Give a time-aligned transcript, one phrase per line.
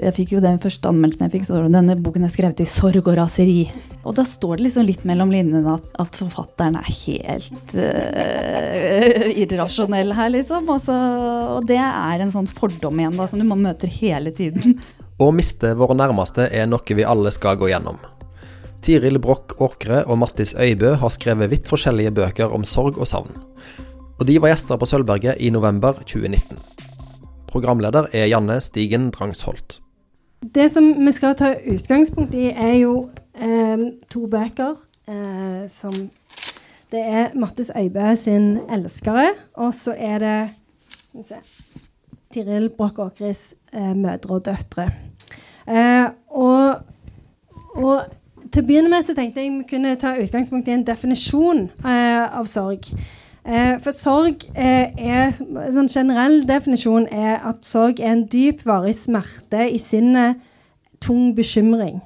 [0.00, 3.02] Jeg fikk jo den første anmeldelsen jeg fikk, så denne boken er skrevet i sorg
[3.02, 3.66] og raseri.
[4.02, 10.14] Og da står det liksom litt mellom linjene at, at forfatteren er helt uh, irrasjonell
[10.16, 10.70] her, liksom.
[10.72, 10.96] Altså,
[11.58, 14.80] og det er en sånn fordom igjen da, som du må møte hele tiden.
[15.22, 18.00] Å miste våre nærmeste er noe vi alle skal gå gjennom.
[18.82, 23.36] Tiril Broch Åkre og Mattis Øybø har skrevet vidt forskjellige bøker om sorg og savn.
[24.18, 26.58] Og de var gjester på Sølvberget i november 2019.
[27.52, 29.81] Programleder er Janne Stigen Drangsholt.
[30.42, 33.78] Det som vi skal ta utgangspunkt i, er jo eh,
[34.10, 34.74] to bøker
[35.08, 35.94] eh, som
[36.92, 40.50] Det er Mattis Øybø sin 'Elskere', og så er det
[41.24, 41.34] se,
[42.32, 44.90] Tiril Broch Åkris eh, 'Mødre og døtre'.
[45.68, 46.76] Eh, og,
[47.74, 48.02] og
[48.52, 52.38] til å begynne med så tenkte jeg vi kunne ta utgangspunkt i en definisjon eh,
[52.38, 52.90] av sorg.
[53.42, 58.94] Eh, for sorg eh, er sånn generell definisjon er at sorg er en dyp, varig
[58.94, 60.38] smerte i sinnet,
[61.02, 61.98] tung bekymring.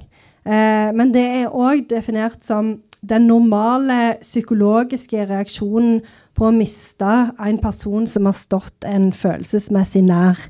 [0.49, 6.01] Eh, men det er òg definert som den normale psykologiske reaksjonen
[6.37, 10.41] på å miste en person som har stått en følelsesmessig nær.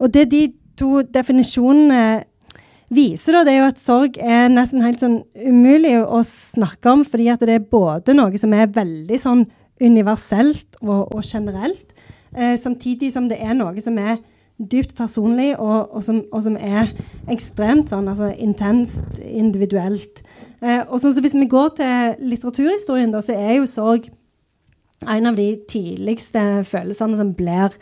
[0.00, 0.46] Og det de
[0.80, 2.24] to definisjonene
[2.92, 7.04] viser, da, det er jo at sorg er nesten helt sånn umulig å snakke om,
[7.04, 9.44] fordi at det er både noe som er veldig sånn
[9.82, 11.94] universelt og, og generelt,
[12.36, 14.20] eh, samtidig som det er noe som er
[14.70, 16.92] dypt personlig, og, og, som, og som, er
[17.32, 20.22] ekstremt sånn, altså intenst individuelt.
[20.62, 24.10] Eh, og sånn, så Hvis vi går til litteraturhistorien, da, så er jo sorg
[25.02, 27.74] en av de tidligste følelsene som blir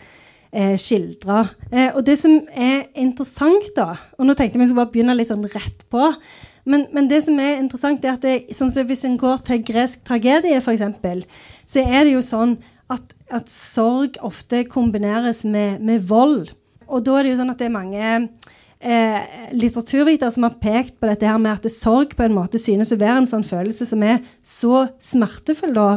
[0.53, 1.43] eh, skildra.
[1.69, 5.19] Eh, og det som er interessant, da Og nå tenkte jeg vi skulle bare begynne
[5.19, 6.13] litt sånn rett på.
[6.65, 9.63] Men, men det som er interessant, er at det, sånn så hvis en går til
[9.65, 11.27] gresk tragedie, f.eks.,
[11.71, 12.57] så er det jo sånn
[12.91, 16.51] at, at sorg ofte kombineres med, med, vold.
[16.91, 18.07] Og da er det jo sånn at det er mange
[18.83, 19.21] eh,
[19.55, 22.99] litteraturvitere som har pekt på dette her med at sorg på en måte synes å
[22.99, 25.91] være en sånn følelse som er så smertefull da,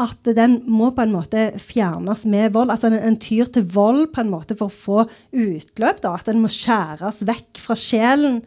[0.00, 2.72] at den må på en måte fjernes med vold.
[2.72, 6.00] Altså en, en, tyr til vold på en måte for å få utløp.
[6.02, 8.40] da, At den må skjæres vekk fra sjelen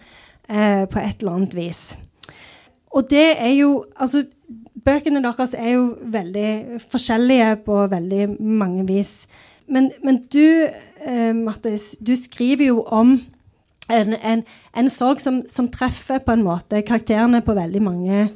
[0.49, 1.83] eh, på et eller annet vis.
[2.95, 4.25] Og det er jo Altså,
[4.83, 9.27] bøkene deres er jo veldig forskjellige på veldig mange vis.
[9.67, 10.67] Men, men du,
[11.01, 13.15] eh, Mattis, du skriver jo om
[13.89, 14.43] en, en,
[14.77, 18.27] en sorg som, som, treffer på en måte karakterene på veldig mange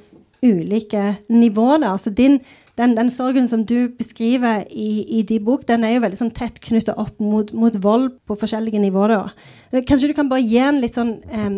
[0.46, 1.86] ulike nivåer.
[1.90, 2.40] Altså din,
[2.78, 6.34] den, den, sorgen som du beskriver i, i din bok, den er jo veldig sånn
[6.34, 9.18] tett knytta opp mot, mot, vold på forskjellige nivåer.
[9.18, 9.82] Da.
[9.82, 11.50] Kanskje du kan bare gi en litt sånn eh,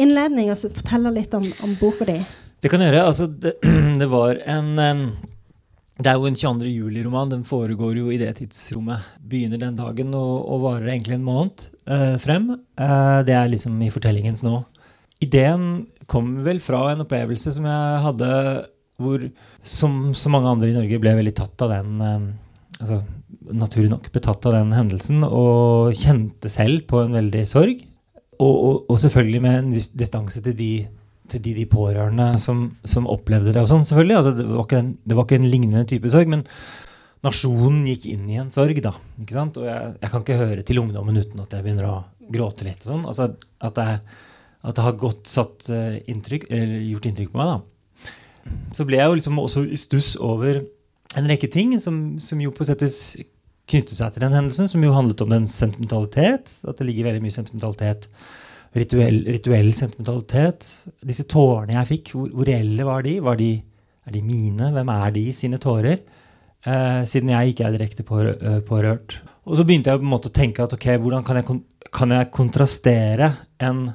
[0.00, 2.18] innledning og så fortelle litt om, om boka di?
[2.64, 3.06] Det kan jeg gjøre.
[3.06, 3.58] Altså, det,
[4.00, 4.70] det var en
[6.00, 6.70] Det er jo en 22.
[6.72, 7.32] juli-roman.
[7.34, 9.04] Den foregår jo i det tidsrommet.
[9.20, 12.48] Begynner den dagen og, og varer egentlig en måned uh, frem.
[12.80, 14.62] Uh, det er liksom i fortellingens nå.
[15.22, 18.30] Ideen kom vel fra en opplevelse som jeg hadde
[19.00, 19.22] hvor,
[19.62, 22.26] som så mange andre i Norge, ble veldig tatt av den eh,
[22.80, 23.00] altså,
[23.44, 27.82] Naturlig nok ble tatt av den hendelsen og kjente selv på en veldig sorg.
[28.38, 30.68] Og, og, og selvfølgelig med en viss distanse til de,
[31.32, 33.62] til de, de pårørende som, som, opplevde det.
[33.62, 34.16] og sånn, selvfølgelig.
[34.20, 36.44] Altså, det, var en, det, var ikke en, lignende type sorg, men
[37.24, 38.80] nasjonen gikk inn i en sorg.
[38.84, 39.60] da, ikke sant?
[39.60, 41.96] Og jeg, jeg kan ikke høre til ungdommen uten at jeg begynner å
[42.34, 42.84] gråte litt.
[42.84, 43.30] og sånn, altså
[43.64, 43.88] At det,
[44.64, 46.48] at det har godt satt uh, inntrykk,
[46.88, 47.54] gjort inntrykk på meg.
[47.54, 47.62] da
[48.74, 50.60] så ble jeg jo liksom også i stuss over
[51.18, 52.82] en rekke ting som, som jo på sett
[53.70, 56.50] knyttet seg til den hendelsen, som jo handlet om den sentimentalitet.
[56.68, 58.08] At det ligger veldig mye sentimentalitet.
[58.74, 60.66] Rituell, rituell sentimentalitet.
[61.06, 63.14] Disse tårene jeg fikk, hvor, hvor, reelle var de?
[63.22, 63.52] var de?
[64.04, 64.72] Er de mine?
[64.74, 66.00] Hvem er de sine tårer?
[66.64, 69.18] Eh, siden jeg ikke er direkte uh, pårørt.
[69.44, 71.60] Og så begynte jeg på en måte å tenke at ok, hvordan kan jeg,
[71.92, 73.30] kan jeg kontrastere
[73.62, 73.86] en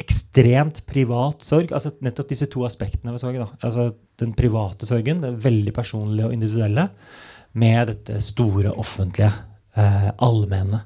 [0.00, 1.72] ekstremt privat sorg.
[1.76, 3.38] altså Nettopp disse to aspektene ved sorg.
[3.40, 6.88] da, altså Den private sorgen, det veldig personlige og individuelle,
[7.52, 9.32] med dette store, offentlige,
[9.76, 10.84] eh, allmenne.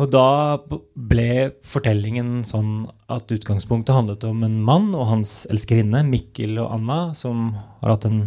[0.00, 0.56] Og da
[0.96, 7.00] ble fortellingen sånn at utgangspunktet handlet om en mann og hans elskerinne, Mikkel og Anna,
[7.16, 7.50] som
[7.82, 8.22] har hatt en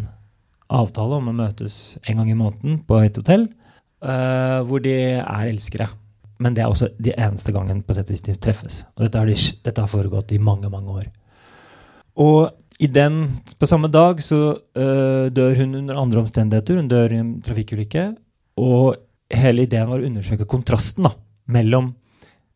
[0.70, 3.48] avtale om å møtes en gang i måneden på et hotell,
[4.06, 5.90] uh, hvor de er elskere.
[6.42, 8.84] Men det er også de eneste gangen på sett de treffes.
[8.98, 11.10] Og dette har, de, dette har, foregått i mange, mange år.
[12.22, 13.22] Og i den,
[13.58, 16.78] på samme dag så uh, dør hun under andre omstendigheter.
[16.78, 18.10] Hun dør i en trafikkulykke.
[18.62, 18.98] Og
[19.34, 21.16] hele ideen var å undersøke kontrasten da,
[21.46, 21.94] mellom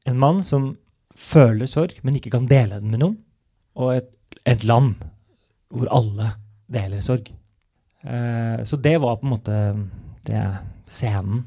[0.10, 0.72] en mann som
[1.20, 3.18] føler sorg, men ikke kan dele den med noen,
[3.80, 4.12] og et,
[4.48, 4.96] et land
[5.70, 6.34] hvor alle
[6.72, 7.30] deler sorg.
[8.04, 9.58] Eh, så det var på en måte
[10.28, 10.44] det
[10.90, 11.44] scenen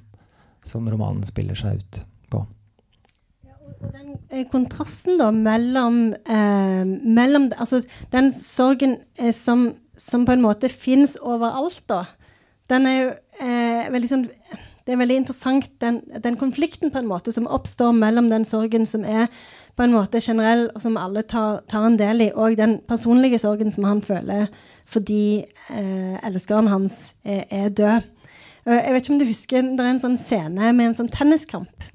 [0.66, 2.02] som romanen spiller seg ut.
[2.30, 2.44] på.
[3.82, 10.36] Og den eh, kontrasten da mellom, eh, mellom Altså den sorgen eh, som, som, på
[10.36, 12.04] en måte fins overalt, da,
[12.70, 13.08] den er jo
[13.42, 14.28] eh, veldig sånn
[14.86, 18.86] Det er veldig interessant, den, den, konflikten på en måte som oppstår mellom den sorgen
[18.88, 19.28] som er
[19.78, 23.38] på en måte generell, og som alle tar, tar en del i, og den personlige
[23.38, 24.48] sorgen som han føler
[24.92, 28.10] fordi eh, elskeren hans er, er død.
[28.66, 31.86] Jeg vet ikke om du husker, Det er en sånn scene med en sånn tenniskamp.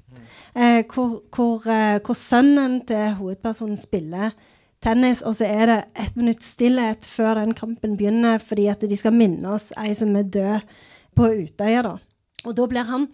[0.58, 4.32] Eh, hvor, hvor, eh, hvor, sønnen til hovedpersonen spiller
[4.82, 8.96] tennis, og så er det ett minutt stillhet før den kampen begynner, fordi at de
[8.96, 10.76] skal minne oss ei som er død
[11.14, 11.82] på Utøya.
[11.82, 11.96] da.
[12.48, 13.08] Og da blir han,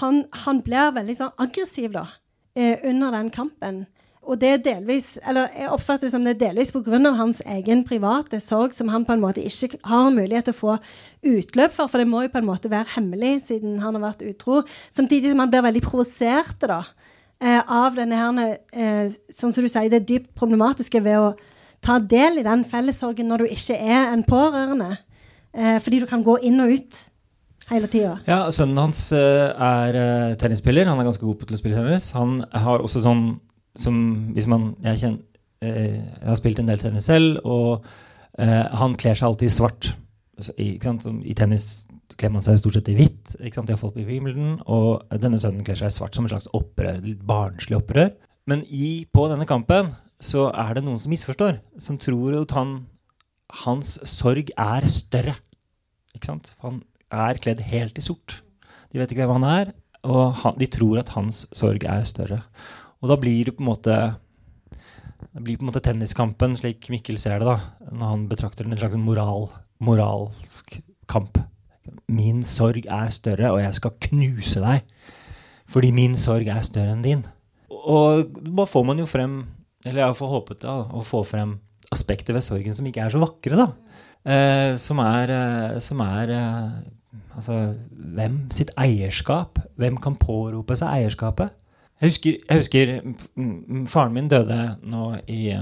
[0.00, 2.06] han, han blir veldig sånn aggressiv da,
[2.56, 3.84] eh, under den kampen.
[4.22, 6.98] Og det er delvis, eller jeg oppfatter det som det er delvis pga.
[7.18, 10.76] hans egen private sorg, som han på en måte ikke har mulighet til å få
[11.26, 14.22] utløp for, for det må jo på en måte være hemmelig siden han har vært
[14.22, 14.62] utro.
[14.90, 16.84] Samtidig som han blir veldig provosert da,
[17.40, 21.36] eh, av denne her, eh, sånn som du sier, det dypt problematiske ved å
[21.82, 24.98] ta del i den fellessorgen når du ikke er en pårørende.
[25.52, 27.10] Eh, fordi du kan gå inn og ut
[27.70, 28.16] hele tida.
[28.26, 30.88] Ja, sønnen hans uh, er uh, tennisspiller.
[30.90, 32.10] Han er ganske god til å spille tennis.
[32.16, 33.26] Han har også sånn
[33.78, 33.96] som
[34.34, 35.22] hvis man Jeg, kjenner,
[35.64, 37.86] eh, jeg har spilt en del tennis selv, og
[38.38, 39.92] eh, han kler seg alltid i svart.
[40.36, 41.66] Altså, i, I, tennis
[42.18, 43.34] kler man seg stort sett i hvitt.
[43.40, 43.70] Ikke sant?
[43.70, 46.50] De har folk i Wimbledon, og denne sønnen kler seg i svart som en slags
[46.56, 48.12] opprør, litt barnslig opprør.
[48.50, 52.76] Men i, på denne kampen så er det noen som misforstår, som tror at han,
[53.64, 55.34] hans sorg er større.
[56.12, 56.52] Ikke sant?
[56.58, 56.82] For han
[57.12, 58.40] er kledd helt i sort.
[58.92, 59.72] De vet ikke hvem han er,
[60.02, 62.42] og han, de tror at hans sorg er større.
[63.02, 63.96] Og da blir det på en måte
[65.32, 68.74] det blir på en måte tenniskampen, slik Mikkel ser det, da, når han betrakter den
[68.74, 69.46] en slags moral,
[69.80, 70.74] moralsk
[71.08, 71.38] kamp.
[72.10, 74.82] Min sorg er større, og jeg skal knuse deg.
[75.72, 77.22] Fordi min sorg er større enn din.
[77.70, 79.40] Og da får man jo frem
[79.82, 81.56] Eller jeg får håpet da, å få frem
[81.90, 83.64] aspekter ved sorgen som ikke er så vakre, da.
[84.22, 86.76] Eh, som er, eh, som er eh,
[87.36, 87.56] Altså
[87.90, 89.60] hvem sitt eierskap?
[89.80, 91.52] Hvem kan pårope seg eierskapet?
[92.02, 92.92] Jeg husker, jeg husker,
[93.86, 95.52] faren min døde nå i,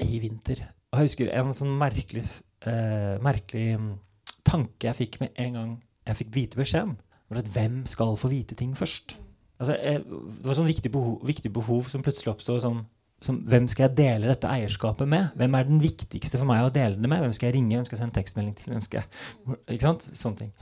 [0.00, 0.62] i, vinter.
[0.92, 2.22] Og jeg husker en sånn merkelig,
[2.64, 3.74] eh, merkelig
[4.46, 5.74] tanke jeg fikk med en gang
[6.06, 6.96] jeg fikk vite beskjeden.
[7.28, 9.18] Var at hvem skal få vite ting først?
[9.58, 12.62] Altså, jeg, det var sånn viktig behov, viktig behov som plutselig oppstod.
[12.62, 12.84] Sånn,
[13.26, 15.30] som, hvem skal jeg dele dette eierskapet med?
[15.38, 17.22] Hvem er den viktigste for meg å dele det med?
[17.24, 17.76] Hvem skal jeg ringe?
[17.76, 18.72] Hvem skal jeg sende tekstmelding til?
[18.72, 20.08] Hvem skal jeg, ikke sant?
[20.16, 20.52] Sånne ting.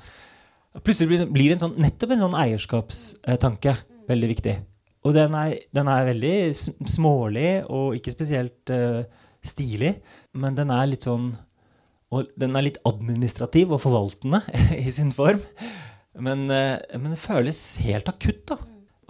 [0.83, 3.77] Plutselig blir det en sånn, nettopp en sånn eierskapstanke
[4.09, 4.55] veldig viktig.
[5.05, 6.37] Og den er, den er veldig
[6.89, 9.05] smålig og ikke spesielt uh,
[9.45, 9.99] stilig,
[10.35, 11.35] men den er litt sånn
[12.15, 14.41] og den er litt administrativ og forvaltende
[14.85, 15.41] i sin form.
[16.15, 18.59] Men, uh, men det føles helt akutt, da.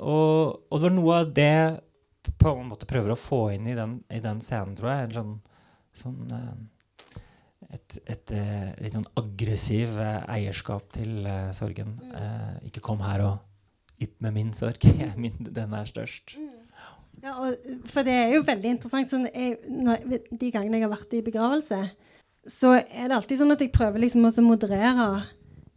[0.00, 1.56] Og, og, det var noe av det
[2.40, 5.08] på en måte prøver å få inn i den, i den scenen, tror jeg.
[5.08, 5.34] En sånn,
[5.98, 6.68] sånn
[7.70, 8.34] et, et, et,
[8.82, 11.26] litt sånn aggressiv eierskap til
[11.56, 11.96] sorgen.
[12.66, 14.84] ikke kom her og med min sorg.
[15.58, 16.36] den er størst.
[16.38, 16.64] Mm.
[17.24, 19.12] Ja, og, for det er jo veldig interessant.
[19.12, 21.80] Sånn, jeg, når, de gangene jeg har vært i begravelse,
[22.50, 25.08] så er det alltid sånn at jeg prøver liksom å moderere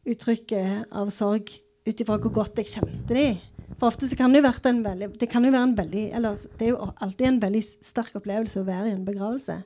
[0.07, 1.53] uttrykket av sorg
[1.87, 3.29] ut ifra hvor godt jeg kjente de.
[3.77, 6.65] For ofte kan det, jo en veldig, det kan jo være en veldig eller det
[6.65, 9.59] er jo alltid en veldig sterk opplevelse å være i en begravelse.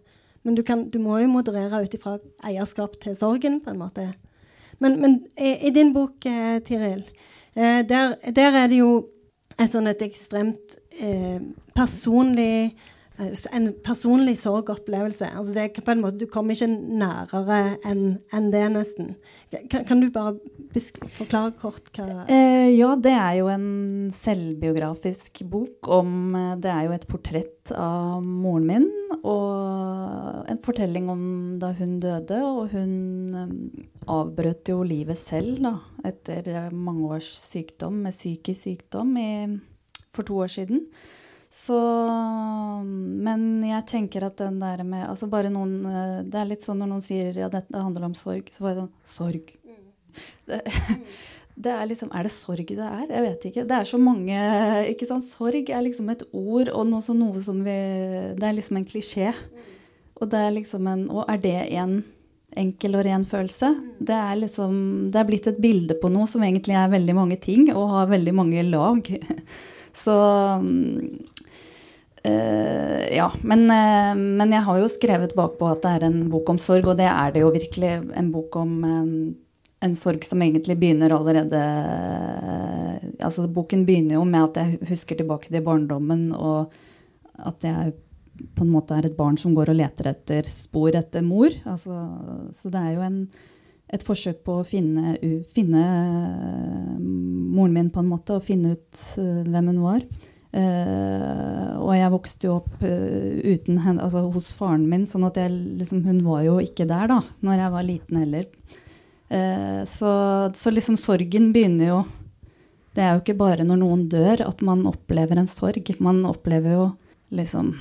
[0.43, 4.07] Men du, kan, du må jo moderere ut ifra eierskap til sorgen, på en måte.
[4.81, 7.05] Men, men i, i, din bok, eh, Tiril,
[7.55, 8.91] Eh, der, der, er det jo
[9.59, 11.41] et sånn et ekstremt eh,
[11.75, 12.77] personlig
[13.51, 15.27] en personlig sorgopplevelse.
[15.37, 19.13] Altså det på en måte, Du kommer ikke nærere enn en det, nesten.
[19.69, 20.37] Kan, kan du bare
[21.17, 26.87] forklare kort hva eh, Ja, det er jo en selvbiografisk bok om eh, Det er
[26.87, 28.89] jo et portrett av moren min.
[29.21, 31.23] Og en fortelling om
[31.61, 32.41] da hun døde.
[32.41, 32.93] Og hun
[33.35, 33.55] um,
[34.11, 35.75] avbrøt jo livet selv da,
[36.07, 39.31] etter mange års sykdom med psykisk sykdom i,
[40.11, 40.85] for to år siden.
[41.51, 41.77] Så
[42.85, 45.83] Men jeg tenker at den der med altså bare noen
[46.31, 48.85] Det er litt sånn når noen sier ja, dette handler om sorg, så var det
[48.85, 49.51] sånn Sorg.
[50.47, 50.61] Det,
[51.67, 53.03] det er liksom Er det sorg det er?
[53.09, 53.65] Jeg vet ikke.
[53.67, 54.39] Det er så mange
[54.93, 55.27] ikke sant?
[55.27, 57.77] Sorg er liksom et ord og noe, noe som vi
[58.39, 59.35] Det er liksom en klisjé.
[60.21, 61.99] Og det er liksom en Og er det en
[62.59, 63.73] enkel og ren følelse?
[63.99, 67.39] Det er liksom Det er blitt et bilde på noe som egentlig er veldig mange
[67.43, 69.13] ting og har veldig mange lag.
[70.03, 70.13] Så
[72.21, 76.51] Uh, ja, men, uh, men, jeg har jo skrevet bakpå at det er en bok
[76.53, 77.95] om sorg, og det er det jo virkelig.
[78.17, 79.15] En bok om um,
[79.81, 81.61] en sorg som egentlig begynner allerede
[83.25, 86.71] altså Boken begynner jo med at jeg husker tilbake til barndommen, og
[87.41, 87.93] at jeg
[88.55, 91.53] på en måte er et barn som går og leter etter spor etter mor.
[91.69, 91.97] Altså,
[92.55, 93.19] så det er jo en,
[93.93, 95.15] et forsøk på å finne,
[95.53, 95.85] finne,
[97.01, 100.05] moren min, på en måte, og finne ut hvem hun var.
[100.51, 105.37] Uh, og jeg vokste jo opp uh, uten henne, altså hos faren min, sånn at
[105.39, 108.49] jeg, liksom, hun var jo ikke der da når jeg var liten heller.
[109.31, 110.11] Uh, så,
[110.57, 111.99] så, liksom sorgen begynner jo
[112.91, 115.87] Det er jo ikke bare når noen dør at man opplever en sorg.
[116.03, 116.87] Man opplever jo
[117.31, 117.71] liksom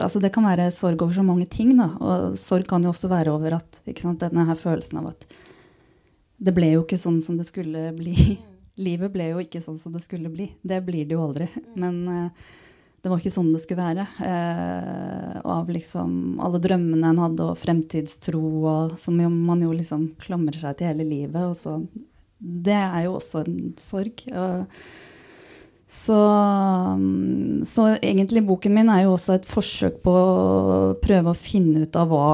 [0.00, 1.74] altså Det kan være sorg over så mange ting.
[1.76, 5.12] da, Og sorg kan jo også være over at ikke sant, denne her følelsen av
[5.12, 5.28] at
[6.40, 8.14] det ble jo ikke sånn som det skulle bli
[8.80, 10.50] livet ble jo ikke sånn som det skulle bli.
[10.62, 11.48] Det blir det jo aldri.
[11.78, 12.48] Men uh,
[13.00, 14.06] det var ikke sånn det skulle være.
[14.20, 20.10] Uh, av liksom alle drømmene en hadde, og fremtidstro, og, som jo, man jo liksom
[20.20, 21.40] klamrer seg til hele livet.
[21.44, 21.78] Og så,
[22.38, 24.24] det er jo også en sorg.
[24.28, 24.66] Uh,
[25.90, 26.18] så,
[27.66, 31.98] så, egentlig boken min er jo også et forsøk på å prøve å finne ut
[31.98, 32.28] av hva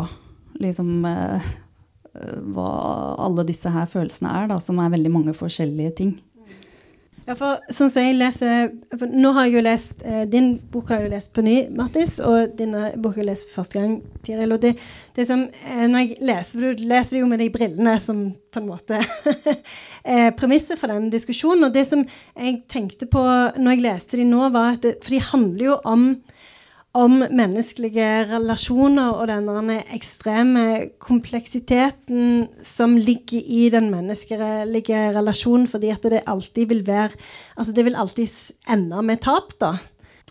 [0.60, 1.06] liksom
[2.56, 2.68] hva
[3.20, 6.12] alle disse her følelsene er, da, som er veldig mange forskjellige ting.
[7.26, 8.68] Ja, for sånn som jeg leser
[9.10, 12.20] Nå har jeg jo lest eh, Din bok har jeg jo lest på ny, Mattis,
[12.22, 14.54] og denne boka har jeg lest for første gang, Tiril.
[14.54, 14.76] Og det,
[15.16, 18.62] det som eh, Når jeg leser For du leser jo med de brillene som på
[18.62, 19.00] en måte
[20.16, 21.66] er premisset for den diskusjonen.
[21.66, 25.16] Og det som jeg tenkte på når jeg leste de nå, var at det, For
[25.16, 26.06] de handler jo om
[26.96, 30.62] om menneskelige relasjoner og denne ekstreme
[31.02, 37.12] kompleksiteten som ligger i den menneskelige relasjonen, fordi at det alltid vil være
[37.56, 38.28] Altså det vil alltid
[38.68, 39.76] ende med tap, da.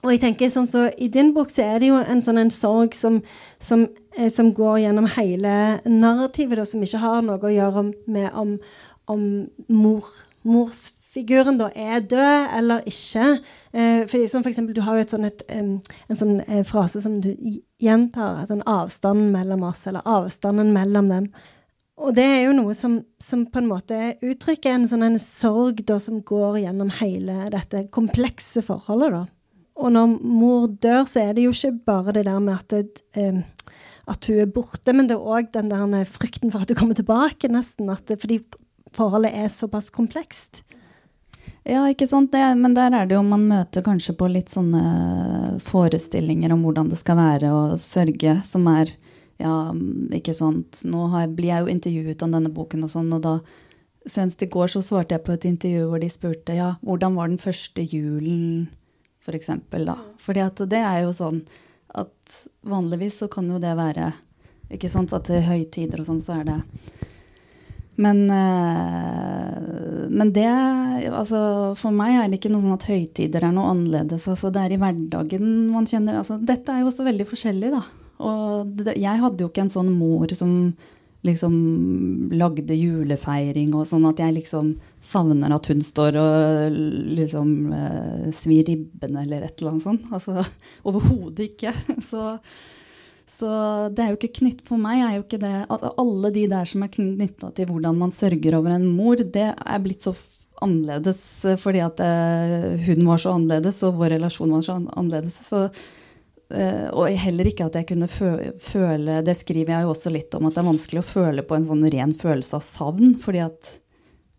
[0.03, 2.53] Og jeg tenker sånn så I din bok så er det jo en sånn en
[2.53, 3.22] sorg som,
[3.60, 5.55] som, eh, som går gjennom hele
[5.86, 8.57] narrativet, da, som ikke har noe å gjøre med om,
[9.10, 9.25] om
[9.67, 10.10] mor,
[10.43, 13.39] mors figuren da er død eller ikke.
[13.72, 15.75] Eh, for, som for eksempel, du har jo et, um,
[16.10, 17.31] en sånn eh, frase som du
[17.81, 18.41] gjentar.
[18.41, 21.29] Altså en avstand mellom oss, eller avstanden mellom dem.
[21.95, 25.79] Og det er jo noe som, som på en måte uttrykker en sånn en sorg
[25.88, 29.15] da, som går gjennom hele dette komplekse forholdet.
[29.15, 29.24] da.
[29.75, 33.03] Og når mor dør, så er det jo ikke bare det der med at, det,
[33.19, 33.41] um,
[34.12, 37.00] at hun er borte, men det er òg den der frykten for at hun kommer
[37.00, 37.91] tilbake, nesten.
[38.07, 38.41] Det, fordi
[38.95, 40.63] forholdet er såpass komplekst.
[41.65, 42.29] Ja, ikke sant.
[42.31, 46.91] Det, men der er det jo man møter kanskje på litt sånne forestillinger om hvordan
[46.91, 48.93] det skal være å sørge, som er
[49.36, 49.74] Ja,
[50.15, 50.79] ikke sant.
[50.88, 53.34] Nå har, blir jeg jo intervjuet om denne boken og sånn, og da
[54.05, 57.31] Senest i går så svarte jeg på et intervju hvor de spurte ja, hvordan var
[57.31, 58.67] den første julen,
[59.17, 59.95] for eksempel, da.
[60.22, 61.39] Fordi at det er jo sånn
[61.98, 62.36] at
[62.69, 64.12] vanligvis så kan jo det være
[64.69, 66.60] ikke sant, at til høytider og sånn så er det
[67.96, 70.48] men, eh, men, det
[71.12, 71.40] altså,
[71.80, 74.28] For meg er det ikke noe sånn at høytider er noe annerledes.
[74.32, 77.84] Altså, det er i hverdagen man kjenner altså, Dette er jo også veldig forskjellig, da.
[78.25, 80.75] Og det, jeg hadde jo ikke en sånn mor som
[81.25, 81.56] liksom
[82.38, 86.75] lagde julefeiring og sånn at jeg liksom savner at hun står og
[87.18, 90.06] liksom uh, svir ribben eller et eller annet sånt.
[90.14, 90.44] Altså
[90.86, 91.74] overhodet ikke.
[92.10, 92.36] Så
[93.25, 93.50] så
[93.89, 96.67] det er jo ikke knytt for meg er jo ikke det altså, Alle de der
[96.70, 100.13] som er knytta til hvordan man sørger over en mor, det er blitt så
[100.63, 105.38] annerledes eh, fordi at uh, hun var så annerledes, og vår relasjon var så annerledes.
[105.50, 105.65] Så,
[106.53, 110.48] uh, og heller ikke at jeg kunne føle Det skriver jeg jo også litt om,
[110.48, 113.17] at det er vanskelig å føle på en sånn ren følelse av savn.
[113.22, 113.74] fordi at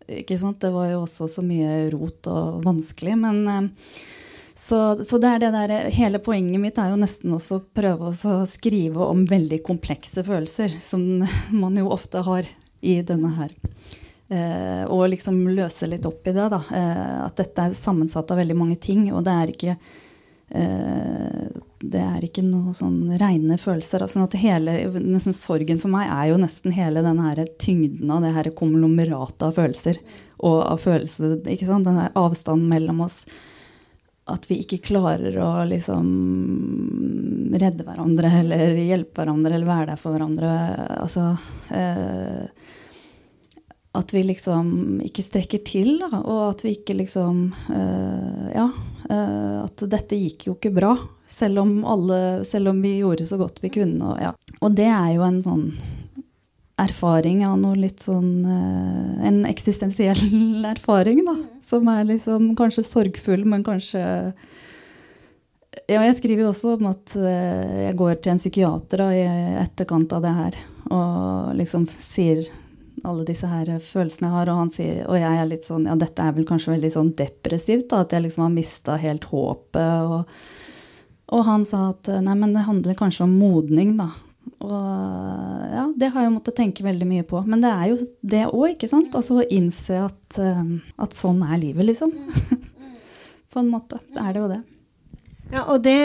[0.07, 3.17] ikke sant, Det var jo også så mye rot og vanskelig.
[3.19, 3.97] Men uh,
[4.57, 8.09] så, så, det er det der, hele poenget mitt er jo nesten også å prøve
[8.09, 11.03] å skrive om veldig komplekse følelser, som
[11.61, 12.47] man jo ofte har
[12.81, 13.53] i denne her.
[14.33, 16.47] Eh, og liksom løse litt opp i det.
[16.49, 19.05] da, eh, At dette er sammensatt av veldig mange ting.
[19.13, 19.75] Og det er ikke,
[20.49, 21.43] eh,
[21.77, 24.01] det er ikke noe sånn reine følelser.
[24.01, 28.25] altså at hele, nesten Sorgen for meg er jo nesten hele den her tyngden av
[28.25, 30.01] det her konglomeratet av følelser.
[30.39, 33.27] Og av følelser, ikke sant, den der avstanden mellom oss
[34.27, 36.07] at vi ikke klarer å liksom
[37.57, 40.51] redde hverandre eller hjelpe hverandre eller være der for hverandre.
[40.97, 41.29] Altså
[41.71, 42.43] eh,
[43.97, 48.69] At vi liksom ikke strekker til, da, og at vi ikke liksom eh, Ja.
[49.09, 50.91] Eh, at dette gikk jo ikke bra,
[51.27, 54.03] selv om, alle, selv om vi gjorde så godt vi kunne.
[54.03, 54.33] Og, ja.
[54.59, 55.69] og det er jo en sånn
[56.77, 60.21] erfaring av noe litt sånn uh, En eksistensiell
[60.73, 61.35] erfaring, da.
[61.63, 64.03] Som er liksom kanskje sorgfull, men kanskje
[65.87, 69.27] Ja, jeg skriver jo også om at uh, jeg går til en psykiater da, i
[69.63, 72.45] etterkant av det her og liksom sier
[73.05, 74.51] alle disse her følelsene jeg har.
[74.51, 77.11] Og, han sier, og jeg er litt sånn Ja, dette er vel kanskje veldig sånn
[77.17, 80.07] depressivt, da, at jeg liksom har mista helt håpet.
[80.07, 80.39] Og,
[81.27, 84.11] og, han sa at nei, men det handler kanskje om modning, da.
[84.65, 87.43] Og ja, det har jeg måttet tenke veldig mye på.
[87.45, 89.13] Men det er jo det òg, ikke sant?
[89.17, 92.15] Altså å innse at, at sånn er livet, liksom.
[93.53, 94.01] på en måte.
[94.13, 94.63] Det er det jo det.
[95.47, 95.97] Ja, og det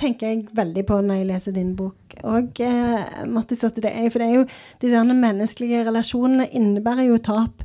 [0.00, 3.62] tenker jeg veldig på når jeg leser din bok òg, eh, Mattis.
[3.66, 4.46] At det er, for det er jo
[4.82, 7.62] disse menneskelige relasjonene innebærer jo tap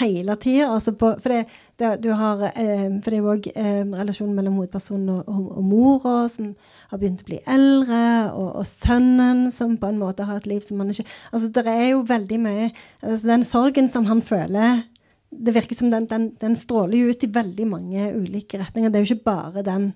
[0.00, 0.68] hele tida.
[0.72, 1.44] Altså for det,
[1.80, 5.64] det, du har, eh, for det er òg eh, relasjonen mellom hovedpersonen og, og, og,
[5.66, 6.52] mora, som
[6.90, 8.02] har begynt å bli eldre,
[8.32, 11.64] og, og, sønnen, som på en måte har et liv som han ikke Altså det
[11.70, 12.68] er jo veldig mye
[13.02, 14.84] altså Den sorgen som han føler
[15.28, 18.88] det virker som den, den, den stråler jo ut i veldig mange ulike retninger.
[18.88, 19.90] Det er jo ikke bare den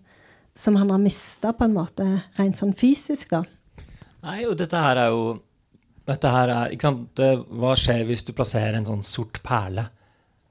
[0.55, 2.05] som han har mista, på en måte,
[2.37, 3.41] rent sånn fysisk, da.
[4.27, 5.39] Nei, og dette her er jo
[6.09, 9.87] dette her er, ikke sant, Hva skjer hvis du plasserer en sånn sort perle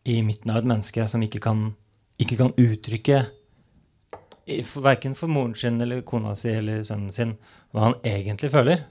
[0.07, 1.69] i midten av et menneske som ikke kan,
[2.21, 3.25] ikke kan uttrykke
[4.81, 7.35] verken for moren sin eller kona si eller sønnen sin
[7.71, 8.81] hva han egentlig føler?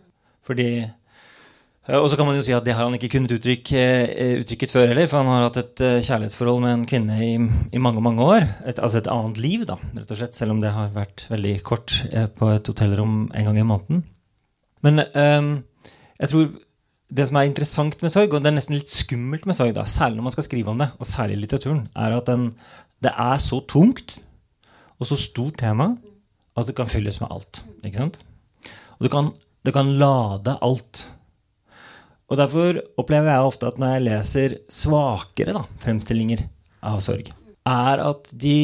[0.47, 0.71] Fordi
[1.91, 4.35] Eh, og så kan man jo si at det har han ikke kunnet uttrykke, eh,
[4.43, 7.33] uttrykket før heller, for han har hatt et eh, kjærlighetsforhold med en kvinne i,
[7.73, 8.47] i mange mange år.
[8.69, 11.57] Et, altså et annet liv, da, rett og slett, selv om det har vært veldig
[11.67, 11.97] kort
[12.37, 14.05] på et hotellrom en gang i måneden.
[14.85, 15.51] Men um,
[16.21, 16.51] jeg tror
[17.11, 19.87] det som er interessant med sorg, og det er nesten litt skummelt med sorg, da,
[19.89, 22.51] særlig når man skal skrive om det, og særlig i litteraturen, er at den,
[23.03, 24.19] det er så tungt
[25.01, 25.95] og så stort tema
[26.59, 27.63] at det kan fylles med alt.
[27.83, 28.21] ikke sant?
[28.99, 29.33] Og det kan,
[29.65, 31.07] det kan lade alt.
[32.31, 36.45] Og Derfor opplever jeg ofte at når jeg leser svakere da, fremstillinger
[36.87, 37.33] av sorg,
[37.67, 38.57] er at de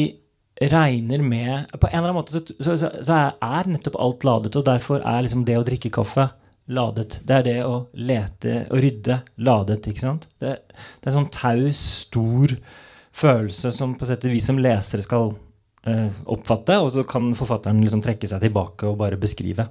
[0.57, 4.65] regner med På en eller annen måte så, så, så, er nettopp alt ladet, og
[4.65, 6.29] derfor er liksom det å drikke kaffe
[6.67, 7.19] ladet.
[7.27, 10.27] Det er det å lete og rydde ladet, ikke sant?
[10.41, 12.53] Det, det er en sånn taus, stor
[13.17, 15.31] følelse som på sett vi som lesere skal
[15.87, 19.69] eh, oppfatte, og så kan forfatteren liksom trekke seg tilbake og bare beskrive.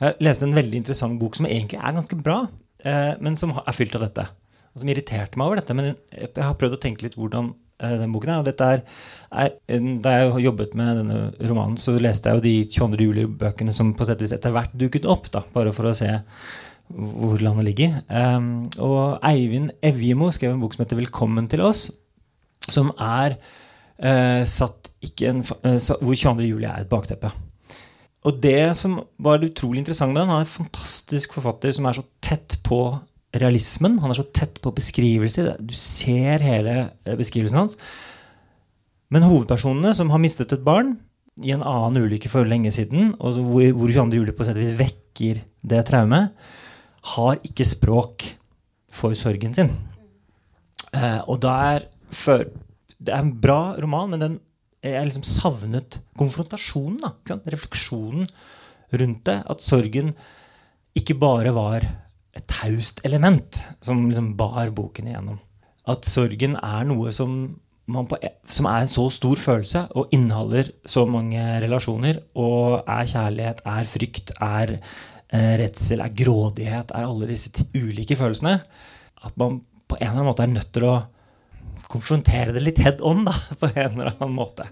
[0.00, 2.44] Jeg leste en veldig interessant bok som egentlig er ganske bra.
[2.84, 4.26] Eh, men som er fylt av dette.
[4.74, 5.76] Og som irriterte meg over dette.
[5.76, 8.42] Men jeg har prøvd å tenke litt hvordan den boken her.
[8.42, 8.84] Og dette er,
[9.44, 9.54] er,
[10.04, 13.08] Da jeg jobbet med denne romanen, så leste jeg jo de 22.
[13.08, 16.12] juli-bøkene som på sett og vis etter hvert dukket opp, da, bare for å se
[16.94, 18.00] hvor landet ligger.
[18.08, 21.90] Um, og Eivind Evjemo skrev en bok som heter 'Velkommen til oss',
[22.68, 23.36] som er
[24.04, 24.90] uh, satt
[25.22, 26.44] en, uh, hvor 22.
[26.48, 27.30] juli er et bakteppe.
[28.24, 31.92] Og det som var utrolig interessant med den, han er en fantastisk forfatter som er
[31.92, 32.98] så tett på
[33.40, 33.98] realismen.
[34.02, 35.54] Han er så tett på beskrivelser.
[35.58, 37.78] Du ser hele eh, beskrivelsen hans.
[39.12, 40.96] Men hovedpersonene som har mistet et barn
[41.42, 44.20] i en annen ulykke for lenge siden, og hvor, hvor 22.
[44.20, 46.30] juli på sett og vis vekker det traumet,
[47.14, 48.28] har ikke språk
[48.94, 49.72] for sorgen sin.
[50.94, 52.46] Eh, og da er for,
[53.04, 54.36] Det er en bra roman, men den
[54.84, 57.00] jeg liksom savnet konfrontasjonen.
[57.00, 58.28] Da, Refleksjonen
[58.92, 59.38] rundt det.
[59.48, 60.12] At sorgen
[60.94, 61.86] ikke bare var
[62.34, 65.38] et taust element som liksom bar boken igjennom.
[65.90, 67.36] At sorgen er noe som,
[67.86, 72.22] på, e, som er en så stor følelse og inneholder så mange relasjoner.
[72.40, 78.58] Og er kjærlighet, er frykt, er eh, redsel, er grådighet, er alle disse ulike følelsene.
[79.24, 80.96] At man på en eller annen måte er nødt til å
[81.92, 84.66] konfrontere det litt head on, da, på en eller annen måte.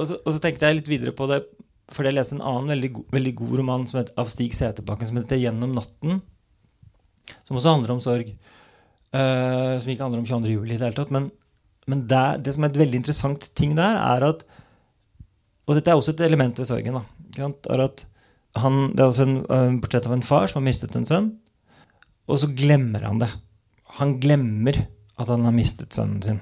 [0.00, 1.42] Og så, og så tenkte jeg litt videre på det,
[1.92, 5.18] fordi jeg leste en annen veldig, go veldig god roman het, av Stig Seterbakken som
[5.20, 6.22] heter 'Gjennom natten',
[7.46, 8.32] som også handler om sorg.
[9.12, 10.54] Uh, som ikke handler om 22.
[10.54, 11.12] juli i det hele tatt.
[11.14, 11.30] Men,
[11.90, 14.46] men det, det, som er et veldig interessant ting der, er at
[15.68, 16.96] Og dette er også et element ved sorgen.
[17.36, 18.06] Da, er at
[18.58, 21.28] han, det er også en uh, portrett av en far som har mistet en sønn,
[22.28, 23.30] og så glemmer han det.
[24.00, 26.40] Han glemmer at han har mistet sønnen sin.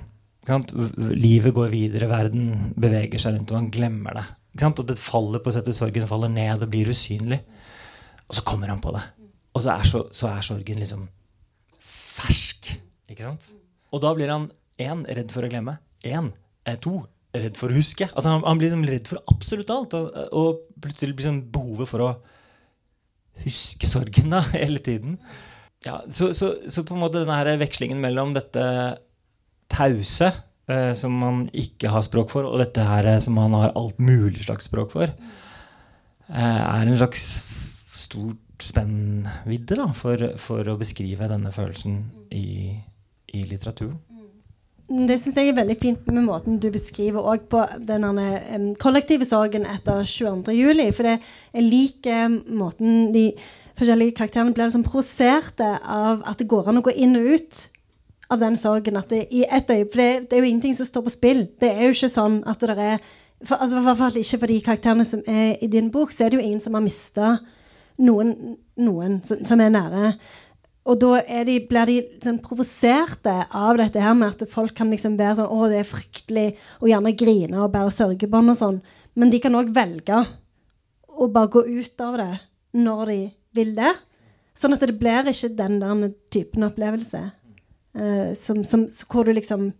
[1.15, 4.27] Livet går videre, verden beveger seg rundt, og han glemmer det.
[4.67, 7.39] Og det faller på settet sorgen faller ned og blir usynlig.
[8.27, 9.05] Og så kommer han på det.
[9.55, 11.07] Og så er, så, så er sorgen liksom
[11.81, 12.71] fersk.
[13.11, 13.49] Ikke sant?
[13.91, 15.79] Og da blir han én redd for å glemme.
[16.07, 16.31] Én.
[16.85, 17.01] To
[17.35, 18.07] redd for å huske.
[18.11, 19.97] Altså han, han blir liksom redd for absolutt alt.
[19.99, 22.11] Og, og plutselig blir sånn behovet for å
[23.45, 25.19] huske sorgen da, hele tiden.
[25.87, 28.65] Ja, så, så, så, på en måte denne her vekslingen mellom dette
[29.73, 30.29] tause,
[30.69, 33.97] eh, som man ikke har språk for, og dette her eh, som man har alt
[34.03, 35.15] mulig slags språk for,
[36.29, 37.25] eh, er en slags
[37.97, 42.03] stort spennvidde da, for, for, å beskrive denne følelsen
[42.35, 42.77] i,
[43.35, 43.99] i litteraturen.
[44.91, 49.27] Det syns jeg er veldig fint med måten du beskriver òg på den um, kollektive
[49.29, 50.51] sorgen etter 22.
[50.57, 50.89] juli.
[50.97, 51.21] For det,
[51.55, 53.29] jeg liker måten de
[53.79, 57.63] forskjellige karakterene blir liksom provoserte av at det går an å gå inn og ut
[58.35, 58.99] av den sorgen.
[58.99, 61.47] At det, i et øye, for det, det, er jo ingenting som står på spill.
[61.63, 62.99] Det er jo ikke sånn at det er
[63.47, 66.33] for, altså, for, for, ikke for de karakterene som er i din bok, så er
[66.33, 67.39] det jo ingen som har mista
[68.01, 68.35] noen,
[68.81, 70.13] noen som, er nære.
[70.89, 75.19] Og da de, blir de sånn provoserte av dette her med at folk kan liksom
[75.21, 76.47] være sånn Å, det er fryktelig,
[76.81, 78.79] og gjerne grine og bære sørgebånd og sånn.
[79.19, 80.23] Men de kan òg velge
[81.11, 82.33] å bare gå ut av det
[82.81, 83.21] når de
[83.59, 83.93] vil det.
[84.57, 87.23] Sånn at det blir ikke den der typen opplevelse
[87.95, 89.71] eh, som, som, hvor du liksom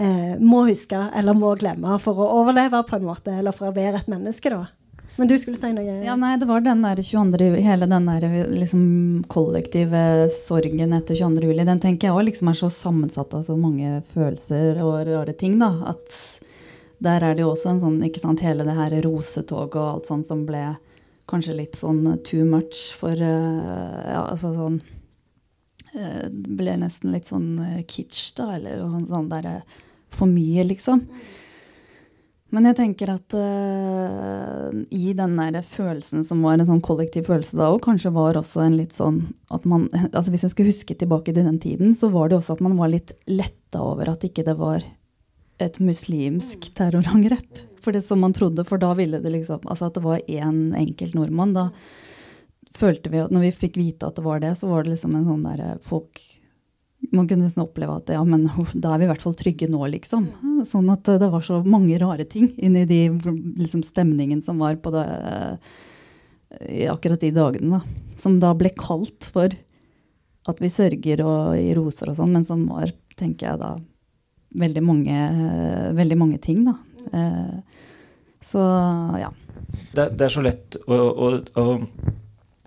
[0.00, 3.76] eh, må huske eller må glemme for å overleve, på en måte, eller for å
[3.76, 4.66] være et menneske, da.
[5.18, 5.96] Men du skulle si noe?
[6.06, 7.48] Ja, nei, Det var den der 22.
[7.64, 8.82] hele den der liksom,
[9.26, 11.48] kollektive sorgen etter 22.
[11.50, 11.64] juli.
[11.66, 15.58] Den tenker jeg også liksom er så sammensatt av så mange følelser og rare ting.
[15.58, 16.20] da, at
[17.02, 20.06] der er det jo også en sånn, ikke sant, hele det her rosetoget og alt
[20.10, 20.62] sånt som ble
[21.28, 24.78] kanskje litt sånn too much for uh, Ja, altså sånn
[25.94, 29.50] uh, Ble nesten litt sånn uh, kitsch, da, eller sånn, sånn der,
[30.14, 31.04] For mye, liksom.
[32.54, 37.58] Men jeg tenker at uh, i den der følelsen som var en sånn kollektiv følelse
[37.58, 39.20] da òg, kanskje var også en litt sånn
[39.52, 42.56] at man altså Hvis jeg skal huske tilbake til den tiden, så var det også
[42.56, 44.86] at man var litt letta over at ikke det var
[45.58, 47.64] et muslimsk terrorangrep.
[47.82, 50.72] For det som man trodde, for da ville det liksom Altså at det var én
[50.76, 51.54] enkelt nordmann.
[51.56, 51.68] Da
[52.78, 55.16] følte vi at når vi fikk vite at det var det, så var det liksom
[55.18, 56.22] en sånn derre folk
[57.12, 59.80] man kunne nesten oppleve at ja, men da er vi i hvert fall trygge nå,
[59.94, 60.26] liksom.
[60.66, 63.02] Sånn at det var så mange rare ting inni de
[63.60, 65.06] liksom, stemningen som var på det
[66.68, 67.78] i akkurat de dagene.
[67.78, 68.04] Da.
[68.18, 69.54] Som da ble kalt for
[70.48, 73.74] at vi sørger og i roser og sånn, men som var, tenker jeg da,
[74.58, 75.16] veldig mange,
[75.96, 76.78] veldig mange ting, da.
[77.12, 77.82] Eh,
[78.40, 78.62] så
[79.20, 79.32] ja.
[79.92, 81.28] Det, det er så lett å, å,
[81.60, 81.64] å,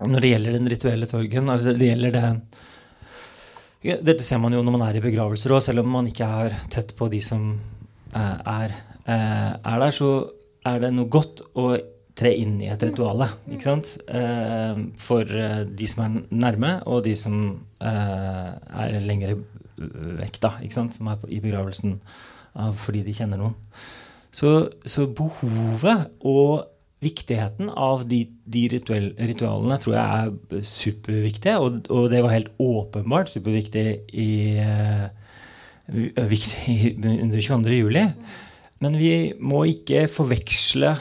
[0.06, 2.26] Når det gjelder den rituelle sorgen, altså det gjelder det
[3.82, 6.54] dette ser man jo når man er i begravelser òg, selv om man ikke er
[6.70, 7.48] tett på de som
[8.14, 10.12] eh, er, eh, er der, så
[10.68, 11.72] er det noe godt å
[12.14, 13.94] tre inn i et ritual ikke sant?
[14.06, 17.40] Eh, for de som er nærme, og de som
[17.82, 19.40] er lengre
[20.20, 20.94] vekk, da, ikke sant?
[20.94, 21.98] som er i begravelsen
[22.84, 23.56] fordi de kjenner noen.
[24.32, 24.50] Så,
[24.84, 26.68] så behovet og
[27.02, 31.58] viktigheten av de, de ritual, ritualene tror jeg er superviktige.
[31.58, 33.86] Og, og, det var helt åpenbart superviktig
[34.22, 35.08] i, uh,
[36.30, 37.78] viktig under 22.
[37.80, 38.06] juli.
[38.82, 40.96] Men vi må ikke forveksle